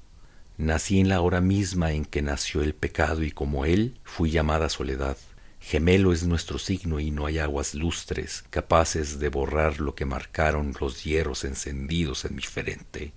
Nací 0.58 1.00
en 1.00 1.10
la 1.10 1.22
hora 1.22 1.42
misma 1.42 1.94
en 1.94 2.06
que 2.06 2.22
nació 2.22 2.62
el 2.62 2.76
pecado 2.76 3.24
y 3.24 3.32
como 3.32 3.66
él 3.66 4.00
fui 4.04 4.30
llamada 4.30 4.70
soledad. 4.70 5.18
Gemelo 5.60 6.13
es 6.13 6.26
nuestro 6.26 6.60
signo 6.60 7.00
y 7.00 7.10
no 7.10 7.26
hay 7.26 7.39
aguas 7.39 7.74
lustres 7.74 8.44
capaces 8.50 9.18
de 9.18 9.30
borrar 9.30 9.80
lo 9.80 9.96
que 9.96 10.06
marcaron 10.06 10.74
los 10.80 11.04
hierros 11.04 11.44
encendidos 11.44 12.26
en 12.26 12.36
mi 12.36 12.44
frente. 12.44 13.13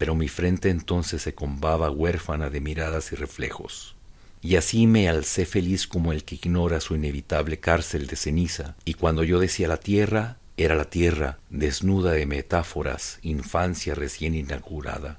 pero 0.00 0.14
mi 0.14 0.28
frente 0.28 0.70
entonces 0.70 1.20
se 1.20 1.34
combaba 1.34 1.90
huérfana 1.90 2.48
de 2.48 2.62
miradas 2.62 3.12
y 3.12 3.16
reflejos. 3.16 3.96
Y 4.40 4.56
así 4.56 4.86
me 4.86 5.10
alcé 5.10 5.44
feliz 5.44 5.86
como 5.86 6.12
el 6.12 6.24
que 6.24 6.36
ignora 6.36 6.80
su 6.80 6.94
inevitable 6.94 7.60
cárcel 7.60 8.06
de 8.06 8.16
ceniza, 8.16 8.76
y 8.86 8.94
cuando 8.94 9.24
yo 9.24 9.38
decía 9.38 9.68
la 9.68 9.76
tierra, 9.76 10.38
era 10.56 10.74
la 10.74 10.86
tierra, 10.86 11.38
desnuda 11.50 12.12
de 12.12 12.24
metáforas, 12.24 13.18
infancia 13.20 13.94
recién 13.94 14.34
inaugurada. 14.34 15.18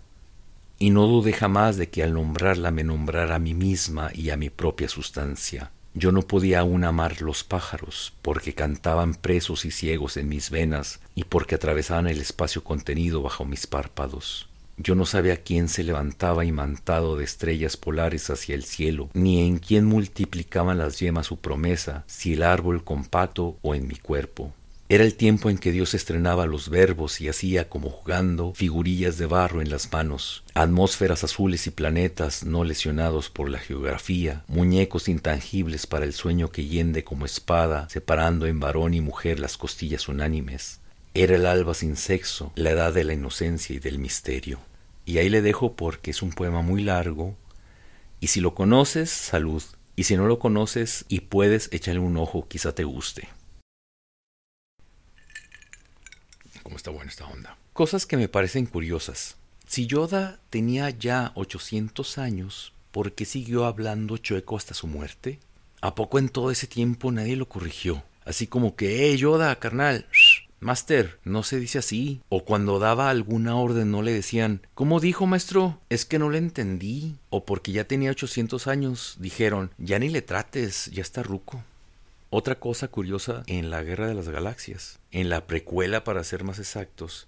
Y 0.82 0.90
no 0.90 1.06
dudé 1.06 1.32
jamás 1.32 1.78
de 1.78 1.90
que 1.90 2.02
al 2.02 2.16
nombrarla 2.16 2.72
me 2.72 2.84
nombrara 2.84 3.36
a 3.36 3.40
mí 3.40 3.54
misma 3.54 4.10
y 4.16 4.32
a 4.32 4.36
mi 4.36 4.50
propia 4.50 4.90
sustancia. 4.90 5.70
Yo 5.94 6.12
no 6.12 6.24
podía 6.24 6.62
aún 6.62 6.84
amar 6.86 7.22
los 7.22 7.44
pájaros, 7.44 8.14
porque 8.24 8.56
cantaban 8.56 9.14
presos 9.14 9.64
y 9.66 9.70
ciegos 9.70 10.18
en 10.18 10.28
mis 10.28 10.50
venas 10.50 11.00
y 11.14 11.26
porque 11.26 11.54
atravesaban 11.54 12.08
el 12.08 12.20
espacio 12.20 12.64
contenido 12.64 13.22
bajo 13.22 13.46
mis 13.46 13.68
párpados. 13.68 14.50
Yo 14.76 14.96
no 14.96 15.06
sabía 15.06 15.44
quién 15.44 15.70
se 15.70 15.84
levantaba 15.84 16.46
imantado 16.46 17.16
de 17.16 17.26
estrellas 17.26 17.78
polares 17.78 18.32
hacia 18.32 18.56
el 18.56 18.64
cielo, 18.64 19.12
ni 19.14 19.46
en 19.46 19.60
quién 19.60 19.86
multiplicaban 19.86 20.80
las 20.80 20.98
yemas 20.98 21.28
su 21.28 21.38
promesa, 21.38 22.06
si 22.08 22.34
el 22.34 22.42
árbol 22.42 22.84
compacto 22.84 23.60
o 23.62 23.76
en 23.76 23.88
mi 23.88 23.98
cuerpo. 23.98 24.52
Era 24.92 25.06
el 25.06 25.16
tiempo 25.16 25.50
en 25.50 25.58
que 25.58 25.72
Dios 25.72 25.94
estrenaba 25.94 26.46
los 26.46 26.68
verbos 26.68 27.22
y 27.22 27.30
hacía 27.30 27.70
como 27.70 27.90
jugando 27.90 28.54
figurillas 28.54 29.18
de 29.18 29.26
barro 29.26 29.62
en 29.62 29.70
las 29.70 29.90
manos, 29.90 30.44
atmósferas 30.54 31.24
azules 31.24 31.66
y 31.66 31.72
planetas 31.72 32.44
no 32.44 32.66
lesionados 32.66 33.30
por 33.30 33.50
la 33.50 33.60
geografía, 33.60 34.44
muñecos 34.50 35.08
intangibles 35.08 35.88
para 35.88 36.04
el 36.04 36.12
sueño 36.12 36.52
que 36.52 36.66
yende 36.66 37.06
como 37.06 37.26
espada, 37.26 37.88
separando 37.90 38.48
en 38.48 38.60
varón 38.60 38.94
y 38.94 39.00
mujer 39.00 39.40
las 39.40 39.56
costillas 39.56 40.10
unánimes. 40.10 40.82
Era 41.14 41.38
el 41.38 41.46
alba 41.46 41.74
sin 41.74 41.96
sexo, 41.96 42.52
la 42.56 42.72
edad 42.72 42.94
de 42.94 43.06
la 43.06 43.14
inocencia 43.14 43.74
y 43.74 43.80
del 43.80 43.98
misterio. 43.98 44.60
Y 45.06 45.20
ahí 45.20 45.30
le 45.30 45.42
dejo 45.42 45.78
porque 45.78 46.12
es 46.12 46.22
un 46.22 46.34
poema 46.34 46.64
muy 46.64 46.84
largo, 46.84 47.38
y 48.20 48.28
si 48.28 48.42
lo 48.42 48.56
conoces, 48.56 49.10
salud, 49.10 49.64
y 49.96 50.04
si 50.04 50.18
no 50.18 50.28
lo 50.28 50.38
conoces 50.38 51.06
y 51.08 51.22
puedes, 51.22 51.70
échale 51.72 52.00
un 52.00 52.18
ojo, 52.18 52.50
quizá 52.50 52.76
te 52.76 52.84
guste. 52.84 53.30
¿Cómo 56.72 56.78
está 56.78 56.92
buena 56.92 57.12
esta 57.12 57.28
onda? 57.28 57.58
Cosas 57.74 58.06
que 58.06 58.16
me 58.16 58.30
parecen 58.30 58.66
curiosas. 58.66 59.36
Si 59.68 59.88
Yoda 59.88 60.40
tenía 60.50 60.90
ya 60.90 61.34
800 61.36 62.18
años, 62.18 62.72
¿por 62.92 63.12
qué 63.12 63.26
siguió 63.26 63.66
hablando 63.66 64.16
chueco 64.16 64.56
hasta 64.56 64.74
su 64.74 64.88
muerte? 64.88 65.42
¿A 65.82 65.96
poco 65.96 66.18
en 66.18 66.30
todo 66.30 66.50
ese 66.50 66.68
tiempo 66.68 67.12
nadie 67.12 67.36
lo 67.36 67.50
corrigió? 67.50 68.06
Así 68.24 68.48
como 68.48 68.78
que, 68.78 69.12
eh, 69.12 69.18
Yoda, 69.18 69.54
carnal, 69.60 70.08
Master, 70.62 71.20
no 71.26 71.44
se 71.44 71.60
dice 71.60 71.80
así. 71.80 72.22
O 72.30 72.46
cuando 72.46 72.80
daba 72.80 73.10
alguna 73.10 73.58
orden 73.58 73.92
no 73.92 74.02
le 74.02 74.14
decían, 74.14 74.66
¿cómo 74.74 75.02
dijo 75.02 75.26
maestro? 75.26 75.82
Es 75.90 76.06
que 76.06 76.20
no 76.20 76.30
le 76.30 76.38
entendí. 76.38 77.18
O 77.30 77.44
porque 77.44 77.74
ya 77.74 77.84
tenía 77.84 78.12
800 78.12 78.68
años, 78.68 79.18
dijeron, 79.20 79.72
ya 79.78 80.00
ni 80.00 80.08
le 80.08 80.22
trates, 80.22 80.86
ya 80.86 81.02
está 81.02 81.22
ruco. 81.22 81.66
Otra 82.34 82.60
cosa 82.60 82.88
curiosa 82.88 83.44
en 83.48 83.70
la 83.70 83.84
Guerra 83.84 84.08
de 84.08 84.14
las 84.14 84.30
Galaxias, 84.30 85.02
en 85.12 85.30
la 85.30 85.48
precuela 85.48 86.06
para 86.06 86.24
ser 86.24 86.46
más 86.46 86.60
exactos, 86.60 87.28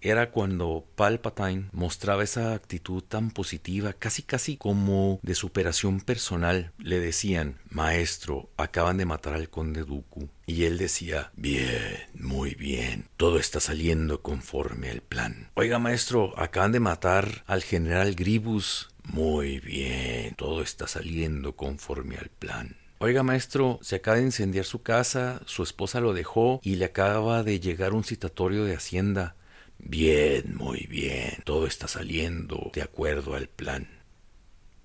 era 0.00 0.32
cuando 0.32 0.88
Palpatine 0.96 1.68
mostraba 1.70 2.24
esa 2.24 2.52
actitud 2.52 3.00
tan 3.00 3.30
positiva, 3.30 3.92
casi 3.92 4.24
casi 4.24 4.56
como 4.56 5.20
de 5.22 5.36
superación 5.36 6.00
personal. 6.00 6.72
Le 6.78 6.98
decían, 6.98 7.60
maestro, 7.70 8.50
acaban 8.56 8.96
de 8.96 9.06
matar 9.06 9.34
al 9.34 9.50
conde 9.50 9.84
Dooku. 9.84 10.28
Y 10.46 10.64
él 10.64 10.78
decía, 10.78 11.30
bien, 11.36 11.98
muy 12.14 12.56
bien, 12.56 13.08
todo 13.16 13.38
está 13.38 13.60
saliendo 13.60 14.20
conforme 14.20 14.90
al 14.90 15.00
plan. 15.00 15.50
Oiga, 15.54 15.78
maestro, 15.78 16.36
acaban 16.36 16.72
de 16.72 16.80
matar 16.80 17.44
al 17.46 17.62
general 17.62 18.16
Gribus. 18.16 18.88
Muy 19.04 19.60
bien, 19.60 20.34
todo 20.34 20.60
está 20.62 20.88
saliendo 20.88 21.54
conforme 21.54 22.16
al 22.16 22.30
plan. 22.30 22.79
Oiga, 23.02 23.22
maestro, 23.22 23.78
se 23.80 23.96
acaba 23.96 24.18
de 24.18 24.24
incendiar 24.24 24.66
su 24.66 24.82
casa, 24.82 25.40
su 25.46 25.62
esposa 25.62 26.00
lo 26.00 26.12
dejó 26.12 26.60
y 26.62 26.76
le 26.76 26.84
acaba 26.84 27.42
de 27.42 27.58
llegar 27.58 27.94
un 27.94 28.04
citatorio 28.04 28.64
de 28.64 28.74
Hacienda. 28.74 29.36
Bien, 29.78 30.54
muy 30.54 30.86
bien, 30.86 31.38
todo 31.44 31.66
está 31.66 31.88
saliendo 31.88 32.70
de 32.74 32.82
acuerdo 32.82 33.34
al 33.34 33.48
plan. 33.48 33.99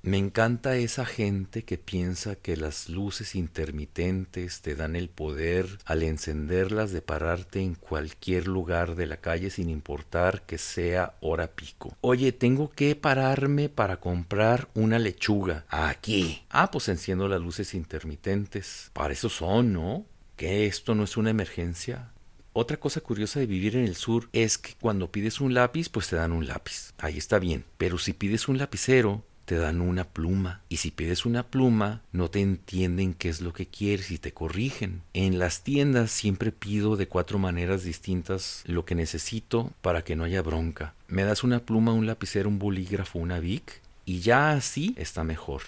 Me 0.05 0.19
encanta 0.19 0.75
esa 0.75 1.03
gente 1.03 1.63
que 1.63 1.79
piensa 1.79 2.35
que 2.35 2.55
las 2.57 2.89
luces 2.89 3.33
intermitentes 3.33 4.61
te 4.61 4.75
dan 4.75 4.95
el 4.95 5.09
poder 5.09 5.79
al 5.83 6.03
encenderlas 6.03 6.91
de 6.91 7.01
pararte 7.01 7.61
en 7.61 7.73
cualquier 7.73 8.47
lugar 8.47 8.93
de 8.95 9.07
la 9.07 9.17
calle 9.17 9.49
sin 9.49 9.67
importar 9.67 10.43
que 10.43 10.59
sea 10.59 11.15
hora 11.21 11.47
pico. 11.47 11.97
Oye, 12.01 12.31
tengo 12.31 12.69
que 12.69 12.95
pararme 12.95 13.67
para 13.67 13.99
comprar 13.99 14.69
una 14.75 14.99
lechuga. 14.99 15.65
Aquí. 15.69 16.43
Ah, 16.51 16.69
pues 16.69 16.87
enciendo 16.87 17.27
las 17.27 17.41
luces 17.41 17.73
intermitentes. 17.73 18.91
Para 18.93 19.11
eso 19.11 19.29
son, 19.29 19.73
¿no? 19.73 20.05
¿Que 20.35 20.67
esto 20.67 20.93
no 20.93 21.05
es 21.05 21.17
una 21.17 21.31
emergencia? 21.31 22.11
Otra 22.53 22.77
cosa 22.77 23.01
curiosa 23.01 23.39
de 23.39 23.47
vivir 23.47 23.75
en 23.75 23.85
el 23.85 23.95
sur 23.95 24.29
es 24.33 24.59
que 24.59 24.75
cuando 24.79 25.11
pides 25.11 25.41
un 25.41 25.55
lápiz, 25.55 25.89
pues 25.89 26.09
te 26.09 26.15
dan 26.15 26.31
un 26.31 26.45
lápiz. 26.45 26.93
Ahí 26.99 27.17
está 27.17 27.39
bien. 27.39 27.65
Pero 27.79 27.97
si 27.97 28.13
pides 28.13 28.47
un 28.47 28.59
lapicero, 28.59 29.25
te 29.45 29.55
dan 29.55 29.81
una 29.81 30.03
pluma 30.03 30.61
y 30.69 30.77
si 30.77 30.91
pides 30.91 31.25
una 31.25 31.43
pluma 31.43 32.01
no 32.11 32.29
te 32.29 32.41
entienden 32.41 33.13
qué 33.13 33.29
es 33.29 33.41
lo 33.41 33.53
que 33.53 33.67
quieres 33.67 34.11
y 34.11 34.17
te 34.17 34.33
corrigen. 34.33 35.01
En 35.13 35.39
las 35.39 35.61
tiendas 35.61 36.11
siempre 36.11 36.51
pido 36.51 36.95
de 36.95 37.07
cuatro 37.07 37.39
maneras 37.39 37.83
distintas 37.83 38.63
lo 38.65 38.85
que 38.85 38.95
necesito 38.95 39.71
para 39.81 40.03
que 40.03 40.15
no 40.15 40.23
haya 40.23 40.41
bronca. 40.41 40.93
Me 41.07 41.23
das 41.23 41.43
una 41.43 41.59
pluma, 41.59 41.93
un 41.93 42.07
lapicero, 42.07 42.49
un 42.49 42.59
bolígrafo, 42.59 43.19
una 43.19 43.39
Vic 43.39 43.81
y 44.05 44.19
ya 44.19 44.51
así 44.51 44.93
está 44.97 45.23
mejor. 45.23 45.61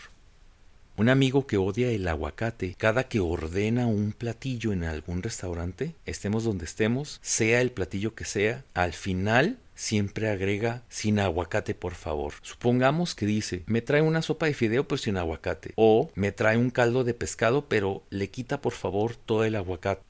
Un 0.97 1.09
amigo 1.09 1.45
que 1.45 1.57
odia 1.57 1.91
el 1.91 2.07
aguacate, 2.07 2.73
cada 2.75 3.03
que 3.03 3.19
ordena 3.19 3.85
un 3.85 4.13
platillo 4.13 4.73
en 4.73 4.83
algún 4.83 5.21
restaurante, 5.21 5.93
estemos 6.07 6.43
donde 6.43 6.65
estemos, 6.65 7.19
sea 7.21 7.61
el 7.61 7.69
platillo 7.69 8.15
que 8.15 8.25
sea, 8.25 8.63
al 8.73 8.93
final 8.93 9.59
siempre 9.77 10.29
agrega 10.29 10.83
sin 10.89 11.19
aguacate 11.19 11.73
por 11.73 11.93
favor. 11.93 12.33
Supongamos 12.41 13.15
que 13.15 13.25
dice, 13.25 13.63
me 13.67 13.81
trae 13.81 14.01
una 14.01 14.21
sopa 14.21 14.47
de 14.47 14.53
fideo 14.53 14.87
pero 14.87 14.97
sin 14.97 15.15
aguacate. 15.15 15.71
O 15.77 16.11
me 16.15 16.33
trae 16.33 16.57
un 16.57 16.71
caldo 16.71 17.05
de 17.05 17.13
pescado 17.13 17.69
pero 17.69 18.03
le 18.09 18.29
quita 18.29 18.59
por 18.59 18.73
favor 18.73 19.15
todo 19.15 19.45
el 19.45 19.55
aguacate. 19.55 20.01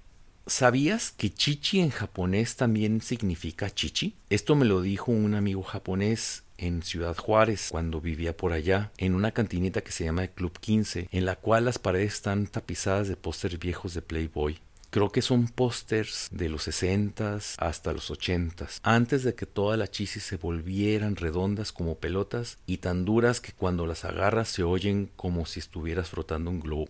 ¿Sabías 0.47 1.11
que 1.11 1.29
chichi 1.29 1.81
en 1.81 1.89
japonés 1.89 2.55
también 2.55 3.01
significa 3.01 3.69
chichi? 3.69 4.15
Esto 4.29 4.55
me 4.55 4.65
lo 4.65 4.81
dijo 4.81 5.11
un 5.11 5.35
amigo 5.35 5.61
japonés 5.61 6.43
en 6.57 6.83
Ciudad 6.83 7.17
Juárez 7.17 7.67
cuando 7.69 8.01
vivía 8.01 8.35
por 8.35 8.53
allá, 8.53 8.91
en 8.97 9.13
una 9.13 9.31
cantinita 9.31 9.81
que 9.81 9.91
se 9.91 10.05
llama 10.05 10.27
Club 10.27 10.57
15, 10.59 11.09
en 11.11 11.25
la 11.25 11.35
cual 11.35 11.65
las 11.65 11.79
paredes 11.79 12.13
están 12.13 12.47
tapizadas 12.47 13.07
de 13.07 13.15
pósters 13.15 13.59
viejos 13.59 13.93
de 13.93 14.01
Playboy. 14.01 14.59
Creo 14.89 15.09
que 15.11 15.21
son 15.21 15.47
pósters 15.47 16.29
de 16.31 16.49
los 16.49 16.63
60 16.63 17.39
hasta 17.57 17.93
los 17.93 18.09
80 18.09 18.67
antes 18.83 19.23
de 19.23 19.35
que 19.35 19.45
todas 19.45 19.77
las 19.77 19.91
chisis 19.91 20.23
se 20.23 20.37
volvieran 20.37 21.15
redondas 21.15 21.71
como 21.71 21.95
pelotas 21.95 22.57
y 22.65 22.77
tan 22.77 23.03
duras 23.03 23.41
que 23.41 23.51
cuando 23.51 23.85
las 23.85 24.05
agarras 24.05 24.47
se 24.47 24.63
oyen 24.63 25.09
como 25.15 25.45
si 25.45 25.59
estuvieras 25.59 26.09
frotando 26.09 26.49
un 26.51 26.61
globo. 26.61 26.87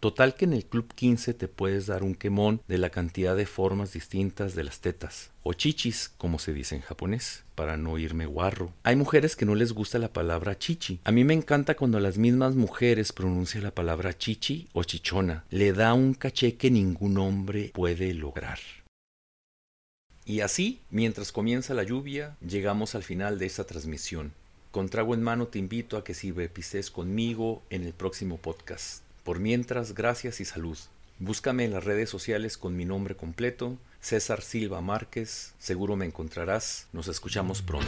Total 0.00 0.36
que 0.36 0.44
en 0.44 0.52
el 0.52 0.64
Club 0.64 0.94
15 0.94 1.34
te 1.34 1.48
puedes 1.48 1.86
dar 1.86 2.04
un 2.04 2.14
quemón 2.14 2.62
de 2.68 2.78
la 2.78 2.90
cantidad 2.90 3.34
de 3.34 3.46
formas 3.46 3.92
distintas 3.92 4.54
de 4.54 4.62
las 4.62 4.78
tetas, 4.78 5.30
o 5.42 5.54
chichis, 5.54 6.12
como 6.16 6.38
se 6.38 6.52
dice 6.52 6.76
en 6.76 6.82
japonés, 6.82 7.42
para 7.56 7.76
no 7.76 7.98
irme 7.98 8.24
guarro. 8.26 8.72
Hay 8.84 8.94
mujeres 8.94 9.34
que 9.34 9.44
no 9.44 9.56
les 9.56 9.72
gusta 9.72 9.98
la 9.98 10.12
palabra 10.12 10.56
chichi. 10.56 11.00
A 11.02 11.10
mí 11.10 11.24
me 11.24 11.34
encanta 11.34 11.74
cuando 11.74 11.98
las 11.98 12.16
mismas 12.16 12.54
mujeres 12.54 13.12
pronuncian 13.12 13.64
la 13.64 13.72
palabra 13.74 14.16
chichi 14.16 14.68
o 14.72 14.84
chichona. 14.84 15.44
Le 15.50 15.72
da 15.72 15.94
un 15.94 16.14
caché 16.14 16.54
que 16.54 16.70
ningún 16.70 17.18
hombre 17.18 17.72
puede 17.74 18.14
lograr. 18.14 18.60
Y 20.24 20.42
así, 20.42 20.80
mientras 20.90 21.32
comienza 21.32 21.74
la 21.74 21.82
lluvia, 21.82 22.36
llegamos 22.46 22.94
al 22.94 23.02
final 23.02 23.40
de 23.40 23.46
esta 23.46 23.64
transmisión. 23.64 24.32
Con 24.70 24.90
trago 24.90 25.14
en 25.14 25.22
mano 25.22 25.48
te 25.48 25.58
invito 25.58 25.96
a 25.96 26.04
que 26.04 26.14
si 26.14 26.30
pises 26.30 26.92
conmigo 26.92 27.62
en 27.70 27.82
el 27.82 27.94
próximo 27.94 28.36
podcast. 28.36 29.07
Por 29.28 29.40
mientras, 29.40 29.92
gracias 29.92 30.40
y 30.40 30.46
salud. 30.46 30.78
Búscame 31.18 31.66
en 31.66 31.74
las 31.74 31.84
redes 31.84 32.08
sociales 32.08 32.56
con 32.56 32.74
mi 32.74 32.86
nombre 32.86 33.14
completo, 33.14 33.76
César 34.00 34.40
Silva 34.40 34.80
Márquez. 34.80 35.52
Seguro 35.58 35.96
me 35.96 36.06
encontrarás. 36.06 36.86
Nos 36.94 37.08
escuchamos 37.08 37.60
pronto. 37.60 37.86